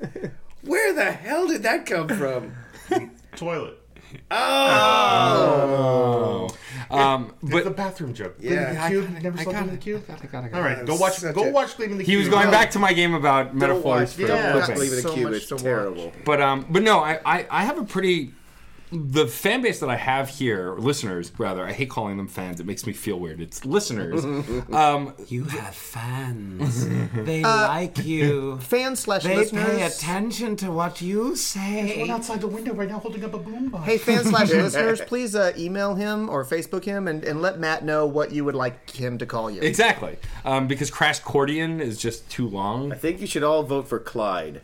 [0.63, 2.53] Where the hell did that come from?
[3.37, 3.75] Toilet.
[4.31, 6.49] Oh.
[6.51, 6.57] Oh.
[6.91, 8.37] Um, But but the bathroom joke.
[8.41, 9.07] Yeah, Gleaming the I cube.
[9.09, 10.03] got it, Never I saw got Gleaming the cube.
[10.09, 10.55] I got it, I got it.
[10.55, 11.13] All right, go watch.
[11.15, 13.57] such Go a- watch Gleaming the He was going back to my game about Don't
[13.59, 14.11] metaphors watch.
[14.15, 14.81] for Yeah, flipping.
[14.83, 16.13] Leave It So Cube much is terrible.
[16.25, 18.33] But um, but no, I, I I have a pretty
[18.91, 21.65] the fan base that I have here, listeners rather.
[21.65, 22.61] I hate calling them fans.
[22.61, 23.41] It makes me feel weird.
[23.41, 24.25] It's listeners.
[24.73, 26.87] um, You have fans.
[27.15, 28.59] they like you.
[28.59, 29.65] Fans slash They listeners.
[29.67, 31.85] pay attention to what you say.
[31.87, 32.13] There's One say.
[32.13, 33.83] outside the window right now, holding up a boombox.
[33.85, 37.85] Hey, fans slash listeners, please uh, email him or Facebook him and, and let Matt
[37.85, 39.61] know what you would like him to call you.
[39.61, 40.17] exactly.
[40.45, 42.93] Um, because Crash Cordian is just too long.
[42.93, 44.63] I think you should all vote for Clyde.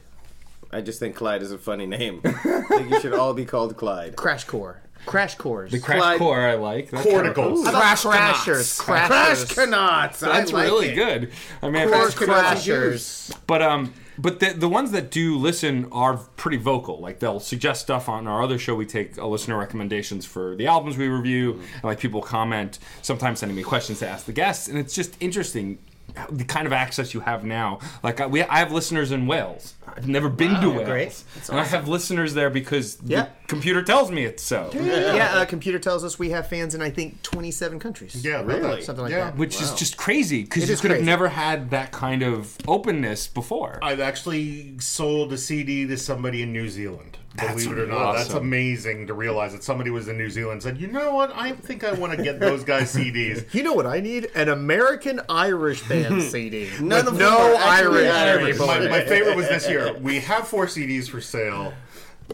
[0.74, 2.20] I just think Clyde is a funny name.
[2.24, 4.16] I think you should all be called Clyde.
[4.16, 4.80] Crash Core.
[5.06, 5.70] Crash Cores.
[5.70, 6.90] The Crash Clyde- Core I like.
[6.90, 7.34] That's kinda Corticals.
[7.34, 7.64] cool.
[7.66, 8.78] How Crash Crashers.
[8.80, 9.54] Crash Crashers.
[9.54, 10.20] Cannots.
[10.20, 10.94] That's I like really it.
[10.94, 11.30] good.
[11.62, 13.36] I mean, Core I've- Crashers.
[13.46, 17.00] But um, but the the ones that do listen are pretty vocal.
[17.00, 18.74] Like they'll suggest stuff on our other show.
[18.74, 23.40] We take uh, listener recommendations for the albums we review, and like people comment, sometimes
[23.40, 25.78] sending me questions to ask the guests, and it's just interesting.
[26.16, 29.26] How- The kind of access you have now, like I, we, I have listeners in
[29.26, 29.74] Wales.
[29.86, 31.24] I've never been to Wales, great.
[31.50, 33.22] and I have listeners there because Yeah.
[33.22, 34.70] the computer tells me it's so.
[34.72, 38.24] Yeah, uh, computer tells us we have fans in I think 27 countries.
[38.24, 38.82] Yeah, Really?
[38.82, 39.24] Something like yeah.
[39.26, 39.36] that.
[39.36, 42.56] Which is just crazy because It you is could have never had that kind of
[42.66, 43.78] openness before.
[43.82, 47.18] I've actually sold a CD to somebody in New Zealand.
[47.36, 50.52] That's Believe it or not, that's amazing to realize that somebody was in New Zealand
[50.52, 51.32] and said, "You know what?
[51.34, 54.30] I think I want to get those guys CDs." You know what I need?
[54.36, 56.70] An American Irish band CD.
[56.80, 58.58] None of no Irish Irish.
[58.58, 59.96] my, in my favorite was this year.
[59.98, 61.74] We have four CDs for sale.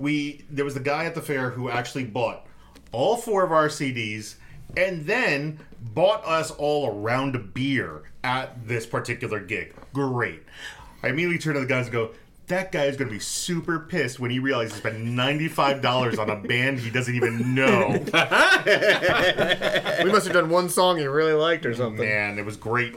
[0.00, 2.46] We there was a guy at the fair who actually bought
[2.92, 4.34] all four of our CDs
[4.76, 9.74] and then bought us all a round of beer at this particular gig.
[9.94, 10.42] Great.
[11.02, 12.10] I immediately turn to the guys and go.
[12.50, 16.30] That guy is going to be super pissed when he realizes he spent $95 on
[16.30, 17.90] a band he doesn't even know.
[20.04, 22.04] We must have done one song he really liked or something.
[22.04, 22.96] Man, it was great.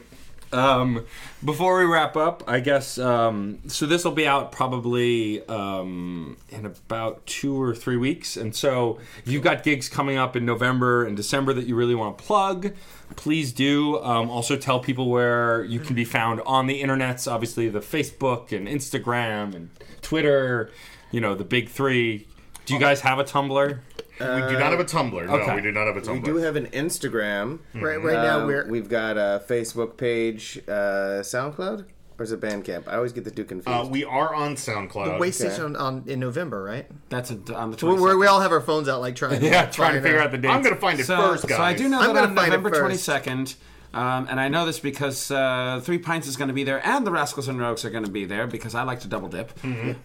[0.53, 1.05] Um,
[1.43, 3.85] before we wrap up, I guess um, so.
[3.85, 9.31] This will be out probably um, in about two or three weeks, and so if
[9.31, 12.73] you've got gigs coming up in November and December that you really want to plug,
[13.15, 14.01] please do.
[14.01, 17.29] Um, also, tell people where you can be found on the internets.
[17.29, 19.69] Obviously, the Facebook and Instagram and
[20.01, 20.69] Twitter.
[21.11, 22.27] You know, the big three.
[22.65, 23.79] Do you guys have a Tumblr?
[24.19, 25.25] We do not have a Tumblr.
[25.27, 25.55] No, okay.
[25.55, 26.13] we do not have a Tumblr.
[26.13, 27.59] We do have an Instagram.
[27.73, 31.85] Right, right now Uh, we're we've got a Facebook page, uh, SoundCloud,
[32.19, 32.87] or is it Bandcamp?
[32.87, 33.67] I always get the two confused.
[33.67, 35.19] uh, we are on SoundCloud.
[35.19, 36.85] way station on, on in November, right?
[37.09, 38.19] That's a, on the We, 22nd.
[38.19, 39.41] we all have our phones out, like trying.
[39.43, 40.49] Yeah, to trying to figure out the date.
[40.49, 41.57] I'm going to find it So, first, guys.
[41.57, 43.07] so I do know I'm that on find it November first.
[43.09, 43.55] 22nd,
[43.93, 47.05] um, and I know this because uh, Three Pints is going to be there, and
[47.05, 49.51] the Rascals and Rogues are going to be there because I like to double dip.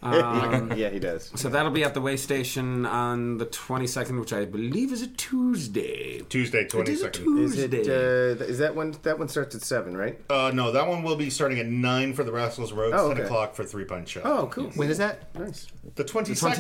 [0.02, 1.30] Um, yeah, he does.
[1.34, 5.06] so that'll be at the Way Station on the 22nd, which I believe is a
[5.08, 6.20] Tuesday.
[6.28, 7.42] Tuesday, It is a 22nd.
[7.44, 7.74] Is it?
[7.88, 8.94] Uh, is that one?
[9.02, 10.18] That one starts at seven, right?
[10.28, 13.16] Uh, no, that one will be starting at 9 for the Rascals Road, Oh, okay.
[13.18, 14.22] 10 o'clock for Three Pint Show.
[14.24, 14.70] Oh, cool.
[14.70, 15.34] When is that?
[15.38, 15.66] Nice.
[15.94, 16.54] The 22nd.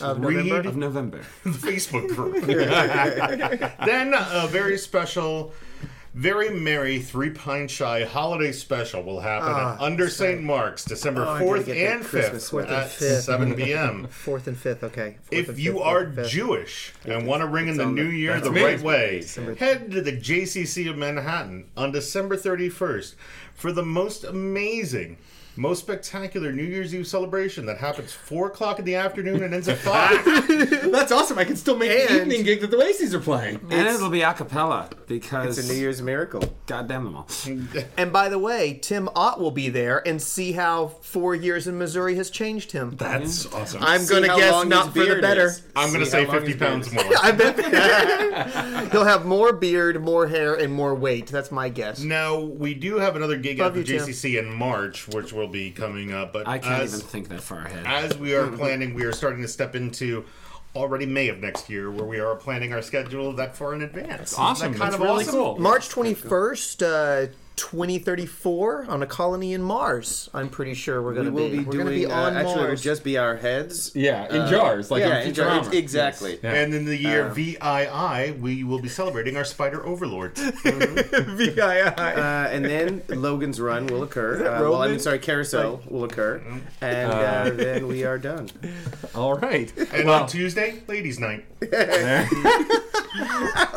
[0.00, 0.68] 22nd Of Read November?
[0.68, 1.20] of November.
[1.44, 2.44] the Facebook group.
[3.86, 5.52] then a very special,
[6.16, 10.42] very merry Three Pints Shy holiday special will happen at Under St.
[10.42, 12.72] Mark's December Oh, I gotta 4th get that and Christmas 5th sweater.
[12.74, 13.20] at 5th.
[13.20, 14.06] 7 p.m.
[14.10, 14.82] Fourth and fifth.
[14.82, 15.18] Okay.
[15.24, 16.28] Fourth If and you fifth, are and fifth.
[16.30, 18.62] Jewish and want to ring in the on new the- year the me.
[18.64, 19.22] right way,
[19.58, 23.14] head to the JCC of Manhattan on December 31st
[23.54, 25.18] for the most amazing,
[25.56, 29.68] most spectacular New Year's Eve celebration that happens 4 o'clock in the afternoon and ends
[29.68, 30.90] at 5.
[30.92, 31.38] That's awesome.
[31.38, 33.60] I can still make the evening gig that the Wasties are playing.
[33.70, 36.42] and it'll be a cappella because It's a New Year's miracle.
[36.66, 37.28] goddamn them all.
[37.96, 41.78] And by the way, Tim Ott will be there and see how four years in
[41.78, 42.96] Missouri has changed him.
[42.96, 43.82] That's awesome.
[43.82, 45.46] I'm going to guess not for the better.
[45.46, 45.62] is.
[45.74, 47.04] I'm going to say 50 pounds more.
[47.22, 47.56] I bet
[48.92, 51.26] he'll have more beard, more hair, and more weight.
[51.28, 52.00] That's my guess.
[52.00, 54.08] Now we do have another gig Love at the you, Tim.
[54.08, 56.32] JCC in March, which will be coming up.
[56.32, 57.84] But I can't as, even think that far ahead.
[57.86, 60.24] as we are planning, we are starting to step into
[60.74, 64.34] already May of next year, where we are planning our schedule that far in advance.
[64.38, 64.72] awesome.
[64.72, 65.34] Isn't that kind That's of really awesome?
[65.34, 65.58] cool.
[65.58, 70.28] March 21st, uh, 2034 on a colony in Mars.
[70.34, 71.78] I'm pretty sure we're gonna will be We're doing.
[71.86, 72.82] gonna be uh, on actually, it would Mars.
[72.82, 73.92] just be our heads.
[73.94, 75.66] Yeah, in Uh, jars, like yeah, in in jars.
[75.66, 75.74] Futurama.
[75.74, 76.38] Exactly.
[76.42, 76.52] Yeah.
[76.52, 80.40] And in the year VII, we will be celebrating our spider overlords.
[80.64, 84.46] V I I uh, and then Logan's Run will occur.
[84.46, 86.42] Uh, well, I mean, sorry, Carousel will occur,
[86.80, 88.50] and uh, then we are done.
[89.14, 89.72] All right.
[89.92, 91.44] And on Tuesday, ladies' night.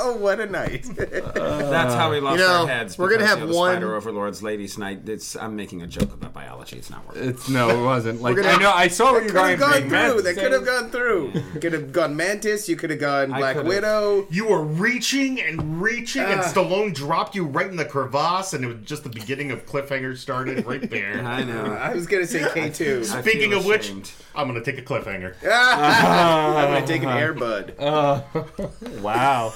[0.02, 0.84] Oh, what a night!
[0.96, 2.98] That's how we lost You know, our heads.
[2.98, 5.08] we're gonna have you know, the one- Spider Overlords Ladies Night.
[5.08, 6.78] It's, I'm making a joke about biology.
[6.78, 7.30] It's not working.
[7.30, 8.22] It's no, it wasn't.
[8.22, 9.72] Like gonna- I know, I saw where you're could have going.
[9.72, 10.12] gone Big Man.
[10.12, 10.22] through.
[10.24, 11.32] That could have gone through.
[11.60, 12.70] Could have gone Mantis.
[12.70, 14.28] You could have gone Black Widow.
[14.30, 18.68] You were reaching and reaching, and Stallone dropped you right in the crevasse, and it
[18.68, 21.24] was just the beginning of cliffhanger started right there.
[21.24, 21.66] I know.
[21.74, 23.04] I was gonna say K two.
[23.04, 23.92] Speaking feel of which.
[24.36, 25.36] I'm gonna take a cliffhanger.
[25.44, 27.79] I'm gonna take an Airbud.
[29.02, 29.54] Wow.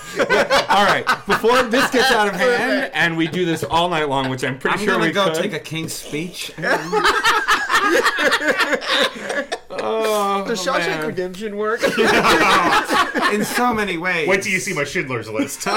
[0.69, 1.03] all right.
[1.27, 4.57] Before this gets out of hand, and we do this all night long, which I'm
[4.57, 5.35] pretty I'm sure gonna we go could.
[5.41, 6.51] take a king's speech.
[9.83, 11.07] Does Shawshank man.
[11.07, 11.81] Redemption work?
[13.33, 14.27] in so many ways.
[14.27, 15.65] Wait till you see my Schindler's List.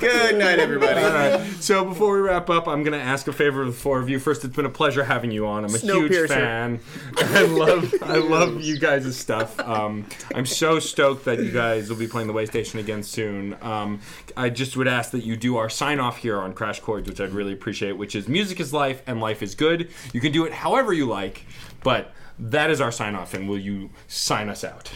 [0.00, 1.00] Good night, everybody.
[1.00, 1.40] All right.
[1.60, 4.08] So before we wrap up, I'm going to ask a favor of the four of
[4.10, 4.18] you.
[4.18, 5.64] First, it's been a pleasure having you on.
[5.64, 6.28] I'm a huge Snowpiercer.
[6.28, 6.80] fan.
[7.16, 9.58] I love, I love you guys' stuff.
[9.60, 13.56] Um, I'm so stoked that you guys will be playing the Waystation again soon.
[13.62, 14.00] Um,
[14.36, 17.20] I just would ask that you do our sign off here on Crash Chords, which
[17.20, 17.92] I'd really appreciate.
[17.92, 19.88] Which is music is life and life is good.
[20.12, 21.44] You can do it however you like,
[21.86, 23.32] but that is our sign off.
[23.32, 24.90] And will you sign us out?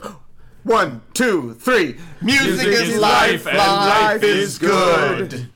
[0.62, 1.96] One, two, three.
[2.22, 5.50] Music, Music is, is life, life, and life is good.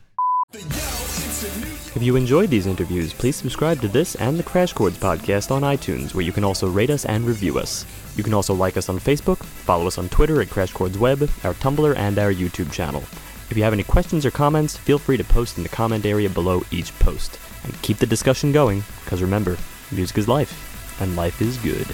[0.52, 5.62] If you enjoyed these interviews, please subscribe to this and the Crash Chords podcast on
[5.62, 7.86] iTunes, where you can also rate us and review us.
[8.16, 11.22] You can also like us on Facebook, follow us on Twitter at Crash Chords Web,
[11.44, 13.04] our Tumblr, and our YouTube channel.
[13.48, 16.28] If you have any questions or comments, feel free to post in the comment area
[16.28, 17.38] below each post.
[17.64, 19.56] And keep the discussion going, because remember,
[19.90, 21.86] music is life, and life is good.